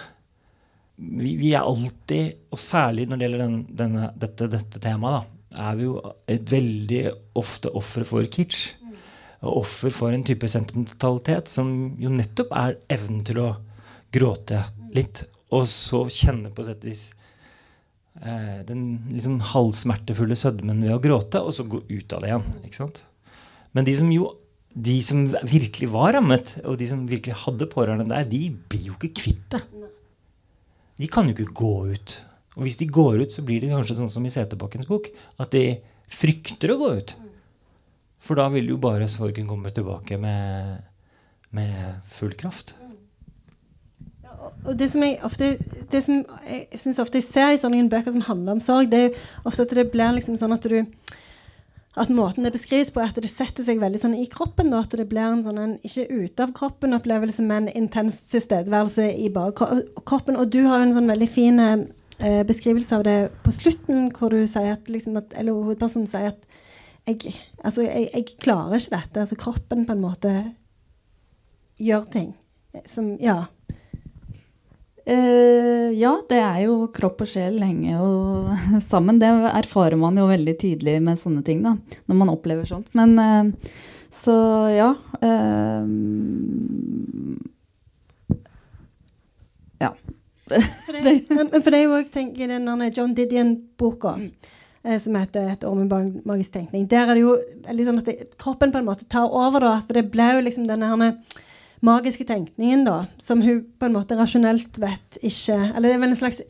[1.01, 5.63] vi, vi, er alltid, og særlig når det gjelder den, denne, dette, dette, temaet, da,
[5.65, 5.95] er vi jo
[6.29, 7.01] et veldig
[7.41, 8.75] ofte offer for kitsch.
[9.41, 13.47] Og offer for en type sentimentalitet som jo nettopp er evnen til å
[14.13, 14.59] gråte
[14.93, 17.09] litt og så kjenne på sett vis
[18.21, 22.47] eh, den liksom halvsmertefulle sødmen ved å gråte, og så gå ut av det igjen.
[22.63, 23.01] ikke sant?
[23.75, 24.29] Men de som jo
[24.71, 28.95] de som virkelig var rammet, og de som virkelig hadde pårørende der, de blir jo
[28.95, 29.59] ikke kvitt det.
[31.01, 32.13] De kan jo ikke gå ut.
[32.55, 35.09] Og hvis de går ut, så blir det kanskje sånn som i Seterbakkens bok,
[35.43, 37.13] at de frykter å gå ut.
[38.23, 40.87] For da vil jo bare sorgen komme tilbake med,
[41.51, 42.75] med full kraft
[44.65, 45.55] og det som jeg ofte
[45.91, 49.01] det som jeg synes ofte jeg ser i sånne bøker som handler om sorg, det
[49.07, 50.83] er ofte at det blir liksom sånn at du
[51.99, 54.69] at måten det beskrives på, er at det setter seg veldig sånn i kroppen.
[54.71, 59.27] Da, at det blir en sånn en, ikke ute av kroppen-opplevelse, men intens tilstedeværelse i
[59.33, 59.51] bare
[60.07, 60.39] kroppen.
[60.39, 64.31] Og du har jo en sånn veldig fin eh, beskrivelse av det på slutten, hvor
[64.31, 66.47] du sier at, liksom at eller hovedpersonen sier at
[67.09, 69.25] jeg, altså, jeg, jeg klarer ikke dette.
[69.25, 70.35] Altså kroppen på en måte
[71.81, 72.31] gjør ting
[72.87, 73.49] som Ja.
[75.01, 79.19] Uh, ja, det er jo kropp og sjel henger jo sammen.
[79.21, 82.91] Det erfarer man jo veldig tydelig med sånne ting, da, når man opplever sånt.
[82.97, 83.73] Men uh,
[84.13, 84.35] så
[84.75, 84.91] ja.
[85.23, 85.87] Uh,
[89.81, 89.91] ja.
[90.45, 94.17] for, det, for det er jo òg, tenker jeg, den John Didion-boka.
[94.21, 94.57] Mm.
[94.97, 96.87] Som heter 'Et år med magisk tenkning'.
[96.89, 97.35] Der er det jo
[97.85, 99.59] sånn at det, kroppen på en måte tar over.
[99.61, 101.09] da, For det ble jo liksom denne herne,
[101.85, 106.13] magiske tenkningen, da, som hun på en måte rasjonelt vet ikke Eller det er vel
[106.13, 106.41] en slags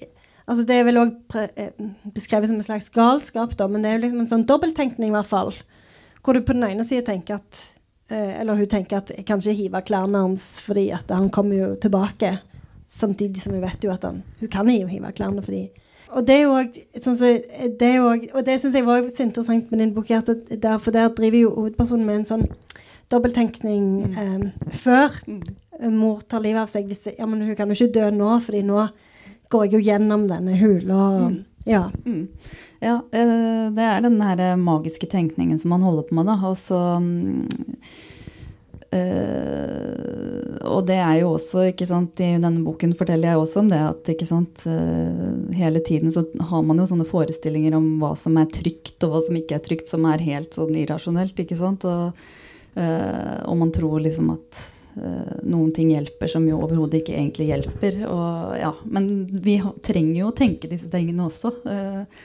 [0.45, 1.75] altså Det er vel òg eh,
[2.11, 5.15] beskrevet som en slags galskap, da, men det er jo liksom en sånn dobbelttenkning, i
[5.15, 5.53] hvert fall.
[6.21, 7.61] Hvor du på den ene sida tenker at
[8.11, 11.59] eh, Eller hun tenker at jeg kan ikke hive klærne hans fordi at han kommer
[11.59, 12.37] jo tilbake.
[12.91, 15.69] Samtidig som hun vet jo at han, hun kan jo hive klærne fordi
[16.11, 17.29] og det er jo òg sånn så,
[18.35, 21.53] Og det syns jeg var så interessant med din bok, der, for der driver jo
[21.55, 22.43] hovedpersonen med en sånn
[23.11, 24.17] dobbelttenkning mm.
[24.23, 25.41] eh, før mm.
[25.93, 26.89] mor tar livet av seg.
[26.89, 28.87] Hvis, ja, men hun kan jo ikke dø nå, fordi nå
[29.51, 31.05] går jeg jo gjennom denne hula.
[31.27, 31.39] Mm.
[31.67, 31.91] Ja.
[32.05, 32.27] Mm.
[32.81, 36.37] Ja, eh, det er den her eh, magiske tenkningen som man holder på med, da.
[36.49, 36.79] Og så
[38.89, 43.69] eh, Og det er jo også, ikke sant, i denne boken forteller jeg også om
[43.69, 48.13] det at ikke sant, uh, hele tiden så har man jo sånne forestillinger om hva
[48.17, 51.57] som er trygt, og hva som ikke er trygt, som er helt sånn irrasjonelt, ikke
[51.59, 51.85] sant.
[51.85, 52.15] Og,
[53.45, 54.59] og man tror liksom at
[54.95, 58.03] eh, noen ting hjelper som jo overhodet ikke egentlig hjelper.
[58.07, 61.53] Og, ja, men vi trenger jo å tenke disse tingene også.
[61.67, 62.21] Eh,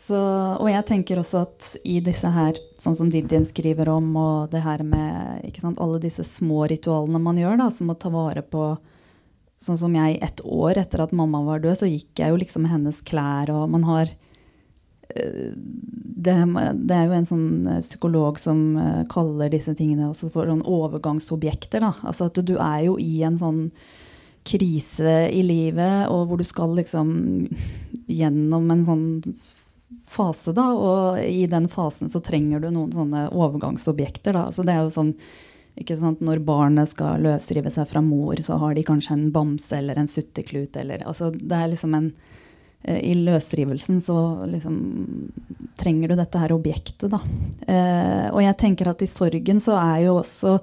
[0.00, 0.18] så,
[0.56, 4.62] og jeg tenker også at i disse her, sånn som Didien skriver om, og det
[4.64, 8.72] her med sant, alle disse små ritualene man gjør, da, som å ta vare på
[9.60, 12.62] Sånn som jeg et år etter at mamma var død, så gikk jeg jo liksom
[12.64, 14.29] med hennes klær, og man har eh,
[16.20, 16.34] det,
[16.74, 21.84] det er jo en sånn eh, psykolog som eh, kaller disse tingene for sånn overgangsobjekter.
[21.84, 21.94] Da.
[22.04, 23.68] Altså at du er jo i en sånn
[24.46, 27.10] krise i livet, og hvor du skal liksom
[28.08, 29.06] gjennom en sånn
[30.08, 30.70] fase, da.
[30.74, 34.48] Og i den fasen så trenger du noen sånne overgangsobjekter, da.
[34.52, 35.14] Så det er jo sånn
[35.80, 36.20] ikke sant?
[36.24, 40.10] Når barnet skal løsrive seg fra mor, så har de kanskje en bamse eller en
[40.10, 42.39] sutteklut eller altså Det er liksom en eh,
[42.82, 44.76] I løsrivelsen så liksom
[45.76, 47.20] trenger du dette her objektet, da.
[47.66, 50.58] Eh, og jeg tenker at i sorgen så er jo også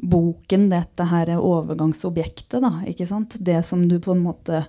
[0.00, 2.70] boken dette her overgangsobjektet, da.
[2.90, 3.34] Ikke sant?
[3.38, 4.64] Det som du på en måte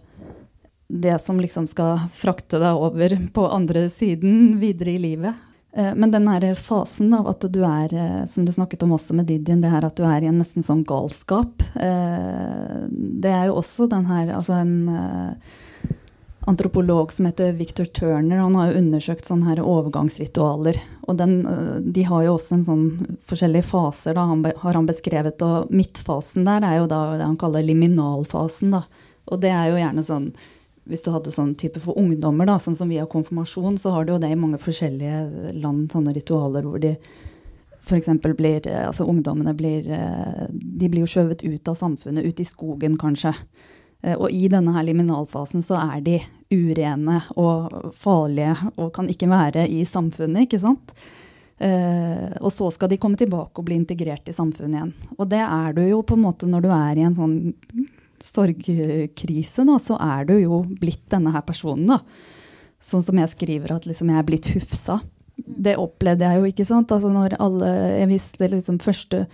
[0.92, 5.48] det som liksom skal frakte deg over på andre siden videre i livet.
[5.74, 9.16] Eh, men den her fasen av at du er, eh, som du snakket om også
[9.16, 13.48] med Didien, det her at du er i en nesten sånn galskap, eh, det er
[13.48, 14.76] jo også den her Altså en
[16.50, 20.80] antropolog som heter Victor Turner, han har jo undersøkt sånne her overgangsritualer.
[21.06, 21.36] Og den,
[21.94, 22.86] de har jo også en sånn
[23.30, 25.44] forskjellige faser, da, han, har han beskrevet.
[25.46, 28.86] Og midtfasen der er jo da det han kaller liminalfasen, da.
[29.32, 30.32] Og det er jo gjerne sånn
[30.90, 34.06] hvis du hadde sånn type for ungdommer, da, sånn som vi har konfirmasjon, så har
[34.06, 36.96] du jo det i mange forskjellige land, sånne ritualer hvor de
[37.86, 38.10] f.eks.
[38.38, 39.88] blir Altså ungdommene blir
[40.52, 43.34] De blir jo skjøvet ut av samfunnet, ut i skogen kanskje.
[44.02, 46.16] Og i denne her liminalfasen så er de
[46.52, 50.96] urene og farlige og kan ikke være i samfunnet, ikke sant?
[51.62, 54.94] og så skal de komme tilbake og bli integrert i samfunnet igjen.
[55.20, 57.36] Og det er du jo på en måte når du er i en sånn
[58.22, 61.88] sorgkrise, da, så er du jo blitt denne her personen.
[61.90, 62.00] da.
[62.82, 65.00] Sånn som jeg skriver at liksom, jeg er blitt hufsa.
[65.38, 66.94] Det opplevde jeg jo, ikke sant.
[66.94, 69.26] Altså når alle, jeg visste liksom første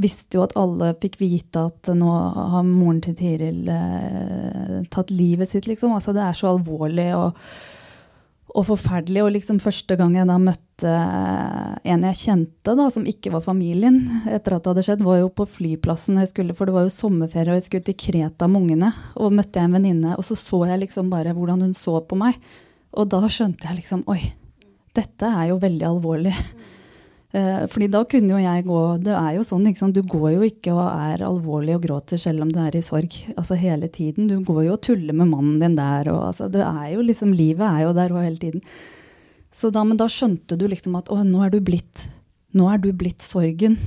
[0.00, 5.50] visste jo at alle fikk vite at nå har moren til Tiril eh, tatt livet
[5.50, 5.92] sitt, liksom.
[5.96, 7.10] Altså det er så alvorlig.
[7.18, 7.36] og
[8.52, 9.22] og forferdelig.
[9.24, 10.94] Og liksom første gang jeg da møtte
[11.88, 15.30] en jeg kjente, da, som ikke var familien, etter at det hadde skjedd, var jo
[15.32, 16.20] på flyplassen.
[16.20, 18.92] Jeg skulle, for det var jo sommerferie, og jeg skulle til Kreta med ungene.
[19.16, 22.18] Og møtte jeg en venninne, og så så jeg liksom bare hvordan hun så på
[22.20, 22.38] meg.
[22.92, 24.20] Og da skjønte jeg liksom Oi,
[24.96, 26.36] dette er jo veldig alvorlig.
[27.32, 29.96] Eh, fordi da kunne jo jeg gå Det er jo sånn, ikke sant.
[29.96, 33.14] Du går jo ikke og er alvorlig og gråter selv om du er i sorg.
[33.36, 34.28] Altså hele tiden.
[34.28, 36.10] Du går jo og tuller med mannen din der.
[36.12, 38.64] Og altså, det er jo liksom Livet er jo der og hele tiden.
[39.52, 42.08] Så da, men da skjønte du liksom at å, nå er du blitt
[42.52, 43.78] Nå er du blitt sorgen.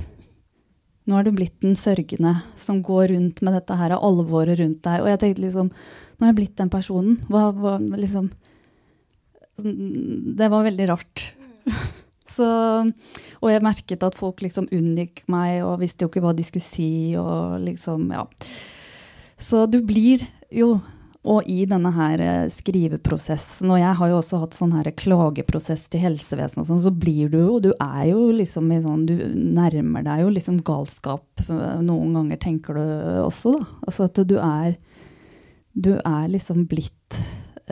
[1.06, 5.04] Nå er du blitt den sørgende som går rundt med dette her alvoret rundt deg.
[5.04, 7.20] Og jeg tenkte liksom Nå er jeg blitt den personen.
[7.30, 8.32] Hva, hva liksom
[9.62, 11.30] Det var veldig rart.
[12.30, 12.46] Så,
[13.40, 16.64] og jeg merket at folk liksom unngikk meg og visste jo ikke hva de skulle
[16.66, 16.90] si.
[17.20, 18.24] og liksom, ja.
[19.38, 20.78] Så du blir jo
[21.26, 25.88] Og i denne her eh, skriveprosessen, og jeg har jo også hatt sånn her klageprosess
[25.90, 29.16] til helsevesenet, og sånn, så blir du jo Du er jo liksom i sånn Du
[29.34, 32.84] nærmer deg jo liksom galskap eh, noen ganger, tenker du
[33.24, 33.66] også, da.
[33.88, 34.76] Altså at du er
[35.74, 37.18] Du er liksom blitt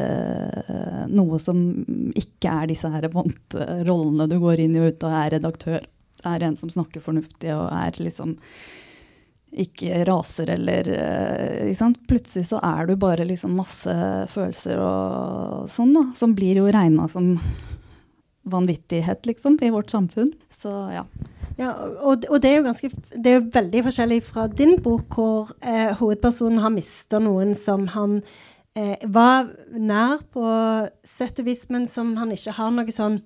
[0.00, 1.58] eh, noe som
[2.16, 5.84] ikke er disse her vante rollene du går inn og ut og er redaktør.
[6.24, 8.38] Er en som snakker fornuftig og er liksom
[9.54, 13.94] ikke raser eller eh, Plutselig så er du bare liksom masse
[14.32, 16.08] følelser og sånn, da.
[16.18, 17.36] Som blir jo regna som
[18.44, 20.34] vanvittighet, liksom, i vårt samfunn.
[20.52, 21.06] Så ja.
[21.56, 21.70] Ja,
[22.02, 25.52] og, og, det er jo ganske Det er jo veldig forskjellig fra din bok, hvor
[25.62, 28.18] eh, hovedpersonen har mista noen som han
[28.78, 30.44] eh, var nær på
[31.06, 33.20] sett og vis, men som han ikke har noe sånn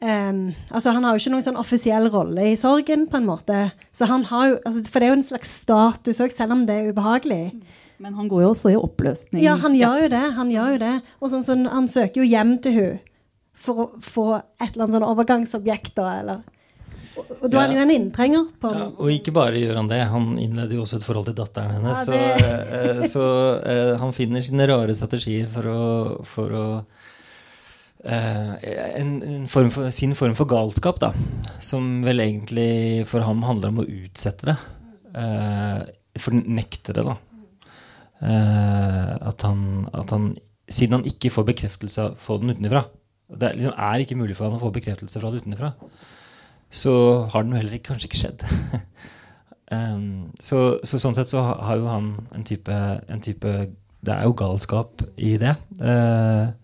[0.00, 3.66] um, altså Han har jo ikke noen sånn offisiell rolle i sorgen, på en måte.
[3.92, 6.64] Så han har jo, altså, for det er jo en slags status òg, selv om
[6.68, 7.44] det er ubehagelig.
[8.00, 9.42] Men han går jo også i oppløsning.
[9.44, 10.24] Ja, han gjør jo det.
[10.38, 10.94] Han gjør jo det.
[11.20, 13.00] Og sånn, sånn, han søker jo hjem til hun
[13.60, 16.38] for å få et eller annet sånn overgangsobjekt, da, eller
[17.40, 18.48] og da er han jo en inntrenger.
[18.62, 21.38] på ja, Og ikke bare gjør han det, han innleder jo også et forhold til
[21.38, 22.02] datteren hennes.
[22.08, 23.28] Ja, så, uh, så
[23.60, 25.84] uh, han finner sine rare strategier for å,
[26.28, 26.66] for å
[28.04, 28.52] eh,
[29.00, 31.12] en, en form for, sin form for galskap, da.
[31.64, 34.56] Som vel egentlig for ham handler om å utsette det.
[35.20, 35.80] Eh,
[36.20, 37.16] fornekte det, da.
[38.20, 40.32] Eh, at, han, at han
[40.70, 42.82] Siden han ikke får bekreftelse på den utenfra
[43.32, 45.72] Det liksom, er ikke mulig for han å få bekreftelse fra det utenfra.
[46.70, 46.94] Så
[47.32, 48.44] har den heller ikke, kanskje ikke skjedd.
[49.74, 52.78] um, så, så, sånn sett så har jo han en type,
[53.10, 53.54] en type
[54.00, 55.56] Det er jo galskap i det.
[55.82, 56.54] Uh,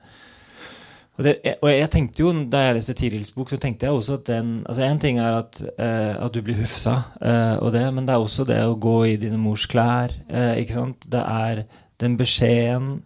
[1.16, 4.20] og, det, og, jeg tenkte jo, Da jeg leste Tirils bok, så tenkte jeg også
[4.20, 7.84] at den altså En ting er at, uh, at du blir hufsa, uh, og det,
[7.94, 10.14] men det er også det å gå i dine mors klær.
[10.30, 11.08] Uh, ikke sant?
[11.10, 11.64] Det er
[12.00, 13.00] den beskjeden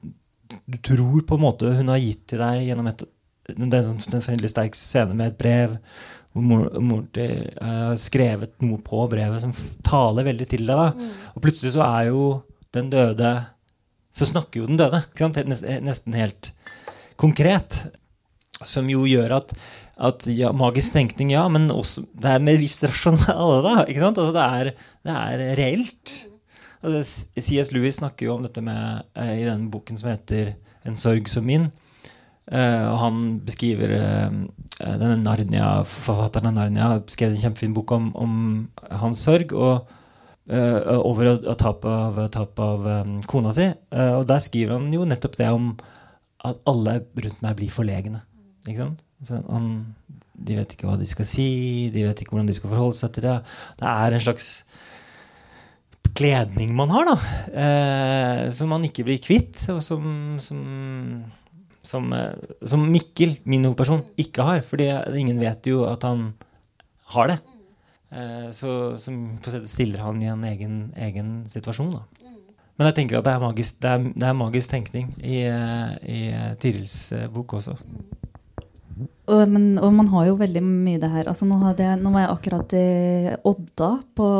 [0.67, 3.05] du tror på en måte hun har gitt til deg gjennom et,
[3.51, 5.77] den, den den sterk scene med et brev
[6.31, 6.45] hvor
[6.79, 9.55] moren til har skrevet noe på brevet som
[9.87, 10.79] taler veldig til deg.
[10.79, 10.93] da.
[10.95, 11.11] Mm.
[11.35, 12.25] Og plutselig så er jo
[12.75, 13.33] den døde
[14.15, 15.05] Så snakker jo den døde.
[15.83, 16.53] Nesten helt
[17.19, 17.85] konkret.
[18.67, 19.53] Som jo gjør at,
[19.97, 23.75] at ja, magisk tenkning, ja, men også, det er med viss rasjonale, da.
[23.87, 24.19] ikke sant?
[24.19, 26.17] Altså, det, er, det er reelt.
[26.83, 27.71] Altså, C.S.
[27.73, 31.47] Lewis snakker jo om dette med, uh, i den boken som heter 'En sorg som
[31.47, 31.71] min'.
[32.51, 34.39] Uh, og han beskriver uh,
[34.81, 38.33] denne Narnia, Forfatteren av Narnia skrev en kjempefin bok om, om
[39.03, 39.97] hans sorg og,
[40.51, 43.69] over å tape av, tap av um, kona si.
[43.93, 45.69] og der skriver han jo nettopp det om
[46.43, 48.25] at alle rundt meg blir forlegne.
[48.67, 49.69] Han,
[50.35, 51.47] de vet ikke hva de skal si,
[51.95, 53.37] de vet ikke hvordan de skal forholde seg til det.
[53.79, 54.49] Det er en slags
[56.19, 58.51] kledning man har, da.
[58.57, 60.11] Som man ikke blir kvitt, og som,
[60.43, 60.65] som,
[61.83, 62.35] som, eh,
[62.67, 64.63] som Mikkel, min hovedperson, ikke har.
[64.67, 66.33] Fordi ingen vet jo at han
[67.15, 67.39] har det.
[68.11, 71.93] Eh, så som stiller han i en egen, egen situasjon.
[71.93, 72.03] da.
[72.79, 75.91] Men jeg tenker at det er magisk, det er, det er magisk tenkning i, eh,
[76.01, 76.21] i
[76.61, 77.77] Tirils bok også.
[79.31, 81.29] Og, men, og, man har jo veldig mye det her.
[81.31, 84.31] Altså, nå, jeg, nå, var jeg akkurat i Odda på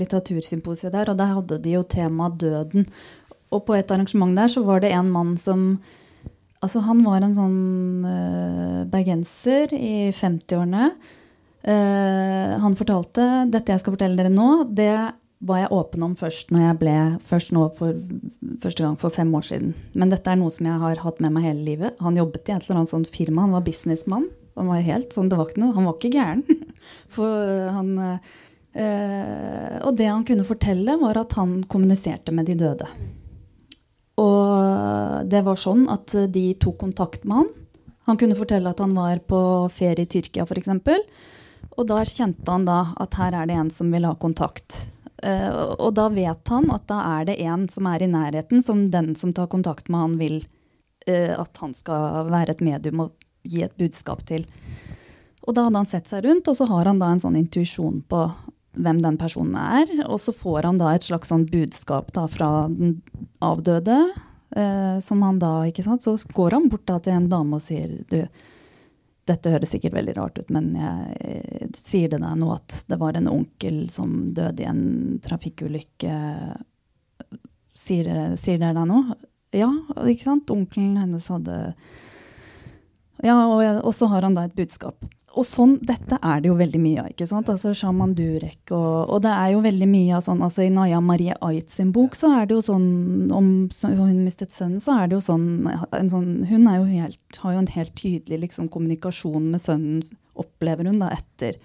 [0.00, 2.88] litteratursymposiet der, og der hadde de jo tema døden.
[3.54, 5.76] Og på et arrangement der så var det en mann som
[6.66, 7.60] Altså, han var en sånn
[8.02, 10.90] uh, bergenser i 50-årene.
[11.66, 14.90] Uh, han fortalte dette jeg skal fortelle dere nå, det
[15.46, 16.94] var jeg åpen om først når jeg ble
[17.28, 17.98] først nå for
[18.62, 19.74] første gang for fem år siden.
[19.94, 22.00] Men dette er noe som jeg har hatt med meg hele livet.
[22.02, 23.44] Han jobbet i et eller annet sånt firma.
[23.44, 24.26] Han var businessmann.
[24.56, 26.42] Han var helt sånn, det var ikke noe, han var ikke gæren.
[27.14, 32.88] For han, øh, og det han kunne fortelle, var at han kommuniserte med de døde.
[34.16, 37.54] Og det var sånn at de tok kontakt med han.
[38.06, 39.38] Han kunne fortelle at han var på
[39.74, 40.70] ferie i Tyrkia, f.eks.
[41.76, 44.86] Og da kjente han da at her er det en som vil ha kontakt.
[45.24, 48.86] Uh, og da vet han at da er det en som er i nærheten, som
[48.92, 50.36] den som tar kontakt med han, vil
[51.08, 54.46] uh, at han skal være et medium og gi et budskap til.
[55.46, 58.02] Og da hadde han sett seg rundt, og så har han da en sånn intuisjon
[58.10, 58.22] på
[58.76, 59.90] hvem den personen er.
[60.06, 63.00] Og så får han da et slags sånn budskap da fra den
[63.44, 63.98] avdøde,
[64.56, 66.04] eh, som han da, ikke sant.
[66.04, 68.20] Så går han bort da til en dame og sier du,
[69.26, 73.18] dette høres sikkert veldig rart ut, men jeg sier det deg nå at det var
[73.18, 76.18] en onkel som døde i en trafikkulykke.
[77.76, 79.16] Sier, dere deg noe?
[79.56, 79.72] Ja,
[80.06, 80.52] ikke sant?
[80.52, 81.58] Onkelen hennes hadde
[83.24, 85.00] Ja, og, og så har han da et budskap
[85.36, 87.08] og sånn, dette er det jo veldig mye av.
[87.12, 87.50] ikke sant?
[87.52, 91.00] Altså Shaman Durek og, og det er jo veldig mye av sånn altså I Naya
[91.04, 92.86] Marie Ait sin bok så er det jo sånn
[93.36, 95.48] om så hun mistet sønnen, så er det jo sånn,
[95.92, 100.02] sånn Hun jo helt, har jo en helt tydelig liksom, kommunikasjon med sønnen,
[100.36, 101.60] opplever hun da, etter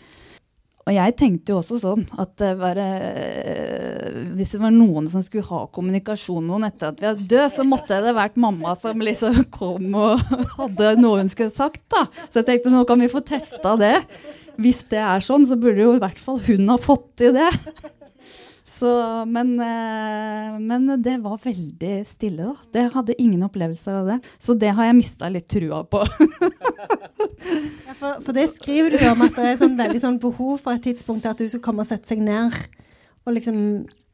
[0.82, 5.22] og jeg tenkte jo også sånn at det var, eh, hvis det var noen som
[5.22, 8.74] skulle ha kommunikasjon med noen etter at vi er død, så måtte det vært mamma
[8.80, 10.24] som liksom kom og
[10.58, 11.84] hadde noe hun skulle sagt.
[11.94, 12.08] da.
[12.32, 14.00] Så jeg tenkte nå kan vi få testa det.
[14.62, 17.52] Hvis det er sånn, så burde jo i hvert fall hun ha fått til det.
[18.82, 22.56] Så, men, eh, men, det var veldig stille, da.
[22.74, 24.16] Det hadde ingen opplevelser av det.
[24.42, 26.02] Så det har jeg mista litt trua på.
[27.86, 30.74] ja, for, for, det skriver du om at det er sånn veldig sånn behov for
[30.74, 32.58] et tidspunkt at du skal komme og sette seg ned
[33.22, 33.60] og liksom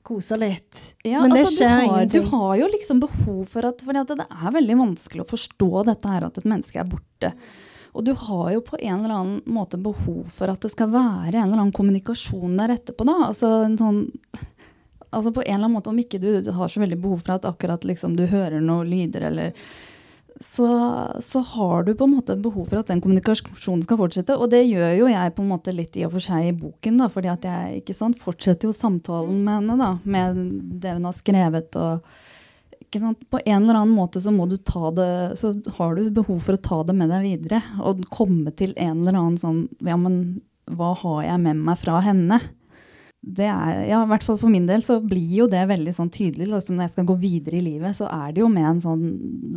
[0.07, 0.83] kose litt.
[1.07, 2.27] Ja, men det altså, skjer du har, ingenting.
[2.27, 6.11] Du har jo liksom behov for at, for det er veldig vanskelig å forstå dette
[6.11, 7.31] her at et menneske er borte.
[7.95, 11.39] Og du har jo på en eller annen måte behov for at det skal være
[11.39, 13.07] en eller annen kommunikasjon der etterpå.
[13.07, 14.03] da, altså en sånn
[15.09, 17.45] altså på en eller annen måte, Om ikke du har så veldig behov for at
[17.47, 19.53] akkurat liksom du hører noen lyder, eller
[20.39, 20.67] så,
[21.19, 24.35] så, har du på en måte behov for at den kommunikasjonen skal fortsette.
[24.37, 26.99] Og det gjør jo jeg på en måte litt i og for seg i boken,
[27.01, 29.77] da, fordi at jeg ikke sant, fortsetter jo samtalen med henne.
[29.81, 30.37] da, Med
[30.83, 31.79] det hun har skrevet.
[31.81, 32.05] og
[32.87, 33.25] ikke sant?
[33.31, 36.55] På en eller annen måte så må du ta det Så har du behov for
[36.55, 37.61] å ta det med deg videre.
[37.83, 41.99] Og komme til en eller annen sånn Ja, men hva har jeg med meg fra
[42.03, 42.39] henne?
[43.25, 46.11] Det er, ja, i hvert fall For min del så blir jo det veldig sånn
[46.13, 46.47] tydelig.
[46.51, 49.05] Liksom når jeg skal gå videre i livet, så er det jo med en sånn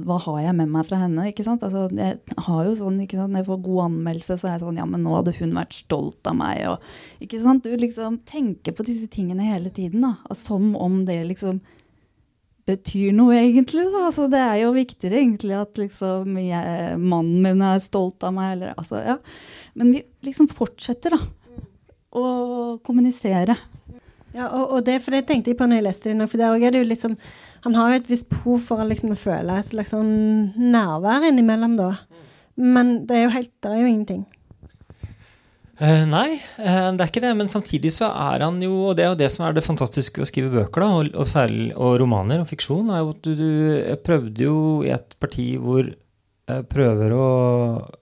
[0.06, 1.26] Hva har jeg med meg fra henne?
[1.30, 1.66] ikke sant?
[1.66, 3.34] Altså, jeg har jo sånn, ikke sant?
[3.34, 5.76] Når jeg får god anmeldelse, så er jeg sånn Ja, men nå hadde hun vært
[5.76, 6.62] stolt av meg.
[6.72, 6.88] Og,
[7.26, 7.66] ikke sant?
[7.66, 10.08] Du liksom tenker på disse tingene hele tiden.
[10.08, 11.60] da, Som om det liksom
[12.70, 13.86] betyr noe, egentlig.
[13.92, 14.06] Da.
[14.08, 18.56] Altså, det er jo viktigere egentlig at liksom, jeg, mannen min er stolt av meg.
[18.56, 19.18] Eller, altså, ja.
[19.78, 21.20] Men vi liksom fortsetter da,
[22.16, 23.56] å kommunisere.
[24.30, 26.26] Ja, og, og, det for det tenkte jeg på når jeg leste det nå.
[26.30, 27.16] For der er det jo liksom
[27.66, 30.12] Han har jo et visst behov for liksom, å føle et slags sånn
[30.56, 31.90] nærvær innimellom, da.
[32.60, 34.22] Men det er jo helt Det er jo ingenting.
[35.80, 37.32] Uh, nei, uh, det er ikke det.
[37.40, 40.20] Men samtidig så er han jo Og det er jo det som er det fantastiske
[40.20, 43.26] ved å skrive bøker, da, og, og, særlig, og romaner og fiksjon, er jo at
[43.26, 43.50] du, du
[43.80, 44.56] Jeg prøvde jo
[44.86, 45.88] i et parti hvor
[46.50, 47.28] jeg prøver å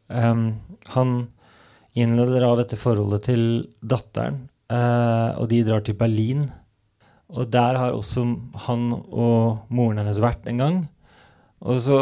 [0.08, 0.46] um,
[0.94, 1.18] Han
[1.98, 3.42] innleder av dette forholdet til
[3.80, 6.46] datteren, uh, og de drar til Berlin.
[7.28, 8.24] Og der har også
[8.66, 10.78] han og moren hennes vært en gang.
[11.60, 11.98] Og så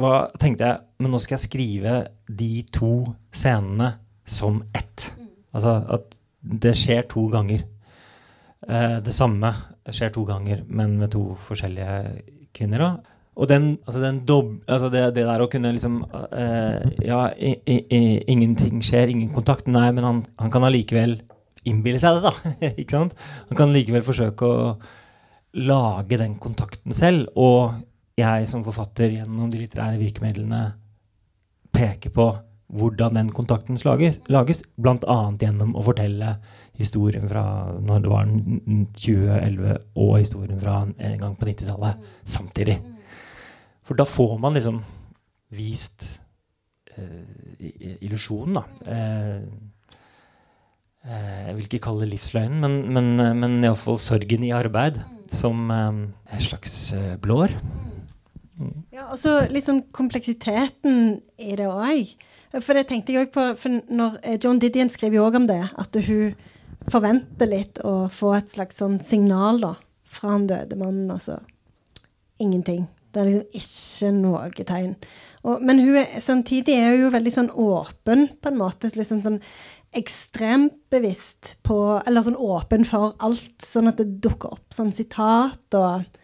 [0.00, 1.94] hva, tenkte jeg men nå skal jeg skrive
[2.30, 2.92] de to
[3.34, 3.90] scenene
[4.28, 5.08] som ett.
[5.52, 6.14] Altså at
[6.62, 7.64] det skjer to ganger.
[8.68, 9.50] Eh, det samme
[9.90, 12.22] skjer to ganger, men med to forskjellige
[12.54, 13.00] kvinner.
[13.32, 17.54] Og den, altså den dob, altså det, det, der å kunne liksom uh, Ja, i,
[17.64, 19.70] i, ingenting skjer, ingen kontakt.
[19.72, 21.16] Nei, men han, han kan allikevel
[21.68, 22.52] innbille seg det, da.
[22.82, 23.16] ikke sant?
[23.48, 24.68] Han kan likevel forsøke å
[25.64, 27.32] lage den kontakten selv.
[27.40, 27.80] Og
[28.20, 30.64] jeg som forfatter gjennom de litterære virkemidlene
[31.72, 32.28] peker på
[32.72, 35.18] hvordan den kontakten lages, lages bl.a.
[35.40, 36.36] gjennom å fortelle
[36.80, 37.44] historien fra
[37.84, 38.32] når det var
[38.96, 42.80] 2011, og historien fra en gang på 90-tallet samtidig.
[43.82, 44.80] For da får man liksom
[45.52, 46.06] vist
[46.94, 48.64] eh, illusjonen, da.
[48.88, 49.42] Eh,
[51.08, 55.02] eh, jeg vil ikke kalle det livsløgnen, men, men, men iallfall sorgen i arbeid
[55.32, 55.88] som eh,
[56.36, 57.56] en slags eh, blår.
[58.60, 58.84] Mm.
[58.94, 62.14] Ja, og så liksom kompleksiteten i det òg.
[62.60, 65.48] For det tenkte jeg også på, for når eh, John Didion skriver jo òg om
[65.50, 66.34] det, at hun
[66.90, 71.38] forventer litt å få et slags sånn signal da, fra han døde mannen, og så
[72.42, 72.86] ingenting.
[73.12, 74.96] Det er liksom ikke noe tegn.
[75.42, 78.90] Og, men hun er, samtidig er hun jo veldig sånn åpen, på en måte.
[78.96, 79.40] liksom sånn
[79.92, 85.76] ekstremt bevisst på Eller sånn åpen for alt, sånn at det dukker opp sånn sitat
[85.76, 86.18] og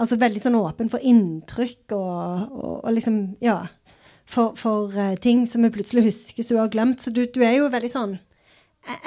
[0.00, 3.66] Altså veldig sånn åpen for inntrykk og, og, og liksom Ja
[4.30, 7.02] for, for uh, ting som vi plutselig husker som hun har glemt.
[7.02, 8.18] Så du, du, er jo veldig sånn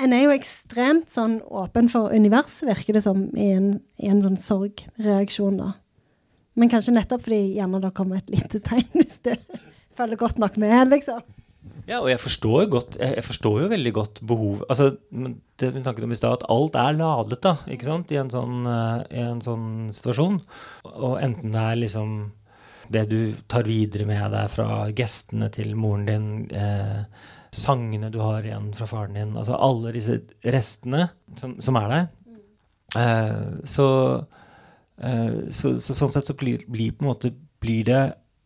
[0.03, 4.21] En er jo ekstremt sånn åpen for universet, virker det som, i en, i en
[4.21, 5.71] sånn sorgreaksjon, da.
[6.59, 9.39] Men kanskje nettopp fordi gjerne det kommer et lite tegn, hvis det
[9.97, 11.23] følger godt nok med, liksom.
[11.87, 14.93] Ja, og jeg forstår, godt, jeg forstår jo veldig godt behov Altså,
[15.59, 18.31] det vi snakket om i stad, at alt er ladet, da, ikke sant, i en
[18.31, 20.39] sånn, uh, i en sånn situasjon.
[20.93, 22.15] Og enten det er liksom
[22.93, 23.19] det du
[23.51, 27.03] tar videre med deg fra gestene til moren din, eh,
[27.53, 31.07] sangene du har igjen fra faren din, altså alle disse restene
[31.39, 32.07] som, som er der.
[32.99, 33.87] Eh, så,
[34.19, 34.42] eh,
[34.93, 37.31] så, så, sånn sett så blir, blir, på en måte
[37.63, 38.01] blir det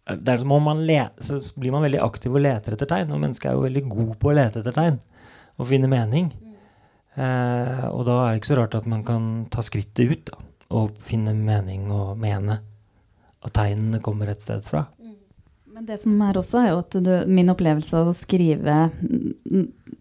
[0.08, 3.12] der må man lete, så blir man veldig aktiv og leter etter tegn.
[3.12, 5.00] Og mennesket er jo veldig god på å lete etter tegn
[5.58, 6.30] og finne mening.
[7.18, 10.44] Eh, og da er det ikke så rart at man kan ta skrittet ut da,
[10.78, 12.60] og finne mening og mene
[13.44, 14.86] at tegnene kommer et sted fra.
[15.78, 18.78] Men det som er også, er jo at du, min opplevelse av å skrive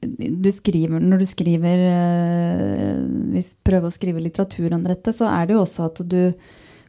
[0.00, 5.30] du skriver, Når du skriver eh, Hvis du prøver å skrive litteratur om dette, så
[5.32, 6.20] er det jo også at du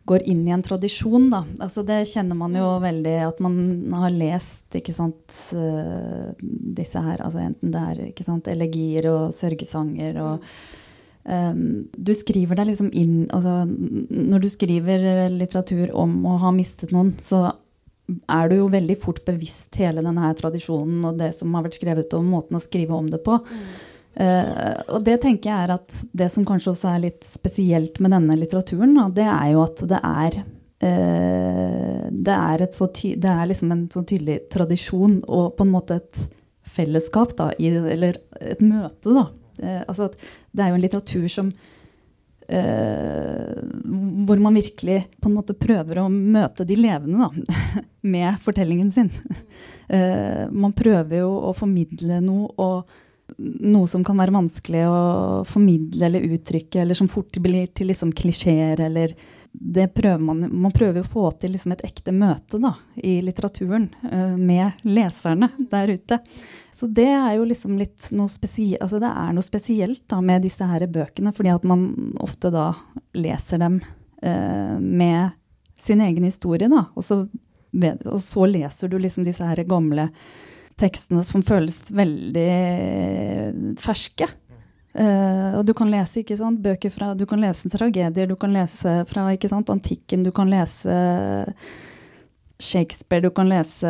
[0.07, 1.41] går inn i en tradisjon, da.
[1.59, 3.57] Altså det kjenner man jo veldig At man
[3.99, 6.33] har lest, ikke sant, eh,
[6.79, 10.51] disse her Altså enten det er ikke sant, elegier og sørgesanger og
[11.27, 16.93] Um, du skriver deg liksom inn altså, Når du skriver litteratur om å ha mistet
[16.95, 17.49] noen, så
[18.07, 22.15] er du jo veldig fort bevisst hele denne tradisjonen og det som har vært skrevet
[22.17, 23.37] om måten å skrive om det på.
[23.43, 23.63] Mm.
[24.17, 28.15] Uh, og det tenker jeg er at det som kanskje også er litt spesielt med
[28.15, 33.75] denne litteraturen, da, det er jo at det er uh, det, er det er liksom
[33.75, 36.23] en så tydelig tradisjon og på en måte et
[36.77, 40.11] fellesskap, da, i, eller et møte, da, Uh, altså
[40.53, 41.47] det er jo en litteratur som
[44.27, 47.57] Hvor man virkelig på en måte prøver å møte de levende da,
[48.13, 49.11] med fortellingen sin.
[49.87, 54.99] Uh, man prøver jo å formidle noe, og noe som kan være vanskelig å
[55.47, 59.15] formidle eller uttrykke, eller som fort blir til liksom klisjeer eller
[59.59, 63.87] det prøver man, man prøver å få til liksom et ekte møte da, i litteraturen
[64.05, 66.19] uh, med leserne der ute.
[66.73, 70.45] Så det er jo liksom litt noe spesielt altså Det er noe spesielt da, med
[70.45, 71.87] disse her bøkene, fordi at man
[72.21, 72.69] ofte da
[73.17, 73.79] leser dem
[74.25, 75.35] uh, med
[75.81, 76.69] sin egen historie.
[76.71, 80.09] Da, og så, og så leser du liksom disse her gamle
[80.77, 82.51] tekstene som føles veldig
[83.81, 84.29] ferske.
[84.97, 88.55] Uh, og du kan lese ikke sant, bøker fra Du kan lese tragedier, du kan
[88.55, 90.95] lese fra ikke sant, antikken, du kan lese
[92.57, 93.89] Shakespeare, du kan lese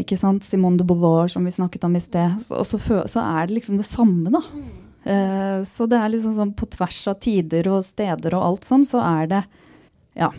[0.00, 2.40] ikke sant, Simone de Beauvoir, som vi snakket om i sted.
[2.50, 4.42] Og så, så, er det liksom det samme, da.
[5.02, 8.86] Uh, så det er liksom sånn på tvers av tider og steder og alt sånn,
[8.88, 9.44] så er det
[10.18, 10.32] Ja.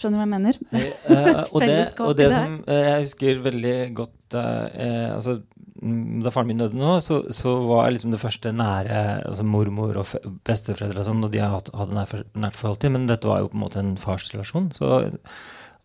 [0.00, 0.58] Skjønner du hva jeg mener?
[0.72, 5.40] Uh, og, det, og det som jeg husker veldig godt altså
[5.80, 8.98] Mm, da faren min døde nå, så, så var liksom det første nære
[9.30, 10.10] altså mormor og
[10.44, 13.48] besteforeldre og sånn, og de hadde, hadde nært, nært forhold til, men dette var jo
[13.48, 14.68] på en måte en farsrelasjon.
[14.76, 14.90] Så,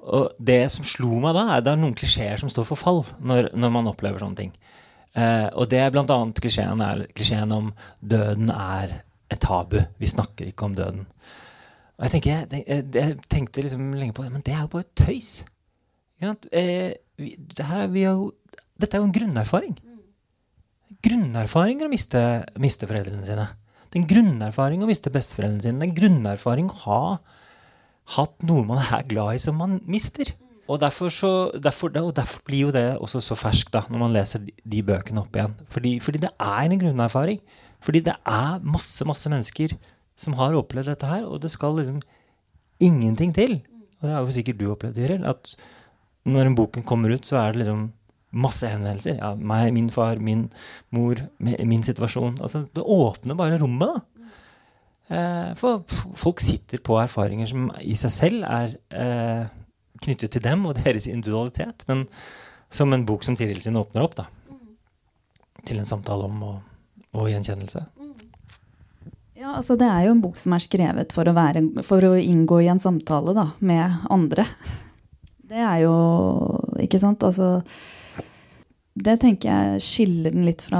[0.04, 2.82] og det som slo meg da, er at det er noen klisjeer som står for
[2.82, 4.52] fall når, når man opplever sånne ting.
[5.16, 6.20] Eh, og det er bl.a.
[6.40, 6.84] Klisjeen,
[7.16, 9.02] klisjeen om døden er
[9.32, 9.80] et tabu.
[10.02, 11.06] Vi snakker ikke om døden.
[11.96, 14.90] Og jeg, tenker, jeg, jeg tenkte liksom lenge på det, men det er jo bare
[15.00, 15.46] tøys.
[16.24, 18.34] Ja, eh, vi, det er jo
[18.76, 19.76] dette er jo en grunnerfaring.
[21.06, 22.22] Grunnerfaring å miste,
[22.60, 23.48] miste foreldrene sine.
[23.88, 25.80] Det er en grunnerfaring å miste besteforeldrene sine.
[25.80, 27.02] Det er en grunnerfaring å ha
[28.18, 30.34] hatt noe man er glad i, som man mister.
[30.66, 34.16] Og derfor, så, derfor, og derfor blir jo det også så ferskt da, når man
[34.16, 35.54] leser de, bøkene opp igjen.
[35.70, 37.42] Fordi, fordi, det er en grunnerfaring.
[37.86, 39.76] Fordi det er masse, masse mennesker
[40.18, 42.00] som har opplevd dette her, og det skal liksom
[42.82, 43.60] ingenting til.
[44.00, 45.54] Og det har jo sikkert du opplevd, Tiril, at
[46.26, 47.92] når en boken kommer ut, så er det liksom
[48.36, 49.20] masse henvendelser.
[49.20, 50.48] Ja, meg, min far, min
[50.96, 52.40] mor, min situasjon.
[52.42, 54.26] Altså, det åpner bare rommet, da.
[55.06, 55.84] Eh, for
[56.18, 59.46] folk sitter på erfaringer som i seg selv er eh,
[60.04, 62.06] knyttet til dem og deres individualitet, men
[62.74, 64.28] som en bok som Tiril sin åpner opp da,
[65.66, 66.56] til en samtale om og,
[67.16, 67.86] og gjenkjennelse.
[69.36, 72.16] Ja, altså Det er jo en bok som er skrevet for å, være, for å
[72.18, 74.48] inngå i en samtale da, med andre.
[75.46, 75.94] Det er jo
[76.82, 77.24] Ikke sant?
[77.24, 77.60] Altså
[78.96, 80.80] det tenker jeg skiller den litt fra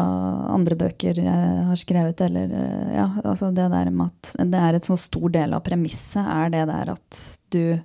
[0.56, 2.22] andre bøker jeg har skrevet.
[2.24, 2.54] Eller,
[2.96, 6.54] ja, altså det der med at det er et så stor del av premisset, er
[6.54, 7.20] det der at
[7.52, 7.76] du,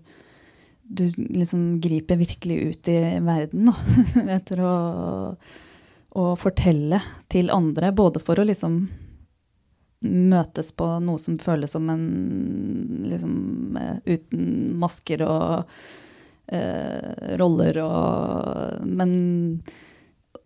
[0.90, 3.74] du liksom griper virkelig ut i verden da,
[4.36, 4.74] etter å,
[6.10, 6.98] å, fortelle
[7.30, 7.92] til andre.
[7.94, 8.82] Både for å liksom
[10.00, 12.04] møtes på noe som føles som en
[13.06, 14.46] liksom eh, uten
[14.80, 15.74] masker og
[16.50, 19.12] uh, roller og Men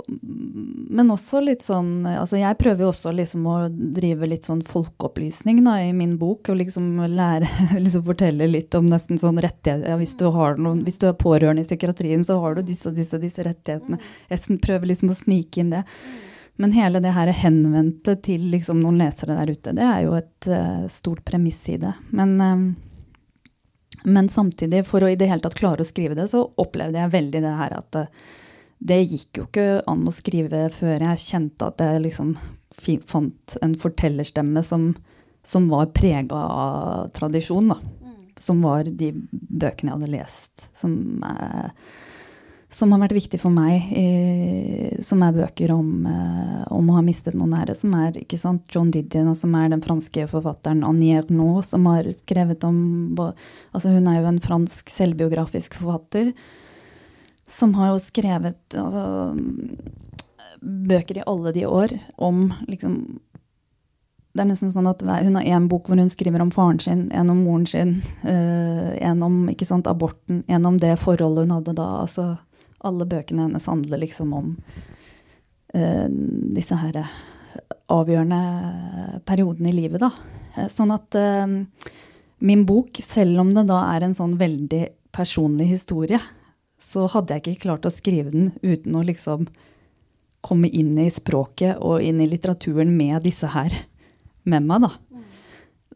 [0.07, 5.63] men også litt sånn altså Jeg prøver jo også liksom å drive litt sånn folkeopplysning
[5.65, 6.51] da, i min bok.
[6.53, 7.49] Og liksom lære
[7.85, 11.65] liksom fortelle litt om nesten sånn rettigheter ja, hvis, du noen, hvis, du er pårørende
[11.65, 14.01] i psykiatrien, så har du disse og disse, disse rettighetene.
[14.31, 15.85] Jeg prøver liksom å snike inn det.
[16.61, 20.51] Men hele det her henvendte til liksom noen lesere der ute, det er jo et
[20.51, 21.91] uh, stort premiss i det.
[22.15, 26.45] Men, uh, men samtidig, for å i det hele tatt klare å skrive det, så
[26.63, 28.31] opplevde jeg veldig det her at uh,
[28.85, 32.35] det gikk jo ikke an å skrive før jeg kjente at jeg liksom
[33.09, 34.91] fant en fortellerstemme som,
[35.47, 37.79] som var prega av tradisjon, da.
[37.81, 38.17] Mm.
[38.41, 41.71] Som var de bøkene jeg hadde lest, som, eh,
[42.75, 43.87] som har vært viktig for meg.
[43.89, 47.77] I, som er bøker om, eh, om, å ha mistet noen nære.
[47.79, 51.89] Som er ikke sant, John Didion, og som er den franske forfatteren Annie Ernaux, som
[51.89, 56.35] har skrevet om altså Hun er jo en fransk selvbiografisk forfatter
[57.47, 59.35] som har jo skrevet altså,
[60.61, 62.99] bøker i alle de år om liksom
[64.35, 67.05] det er nesten sånn at Hun har én bok hvor hun skriver om faren sin,
[67.15, 67.93] en om moren sin,
[68.25, 71.87] uh, en om sant, aborten, en om det forholdet hun hadde da.
[72.03, 72.25] altså
[72.83, 74.57] Alle bøkene hennes handler liksom om
[75.77, 76.09] uh,
[76.59, 76.99] disse her
[77.95, 80.03] avgjørende periodene i livet.
[80.03, 80.67] da.
[80.67, 81.15] Sånn at
[82.43, 86.19] min bok, selv om det da er en sånn veldig personlig historie,
[86.85, 89.49] så hadde jeg ikke klart å skrive den uten å liksom
[90.45, 93.73] komme inn i språket og inn i litteraturen med disse her
[94.45, 94.93] med meg, da.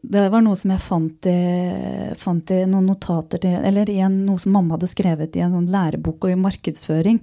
[0.01, 1.39] Det var noe som jeg fant i,
[2.17, 5.57] fant i noen notater til Eller i en, noe som mamma hadde skrevet i en
[5.57, 7.19] sånn lærebok og i markedsføring.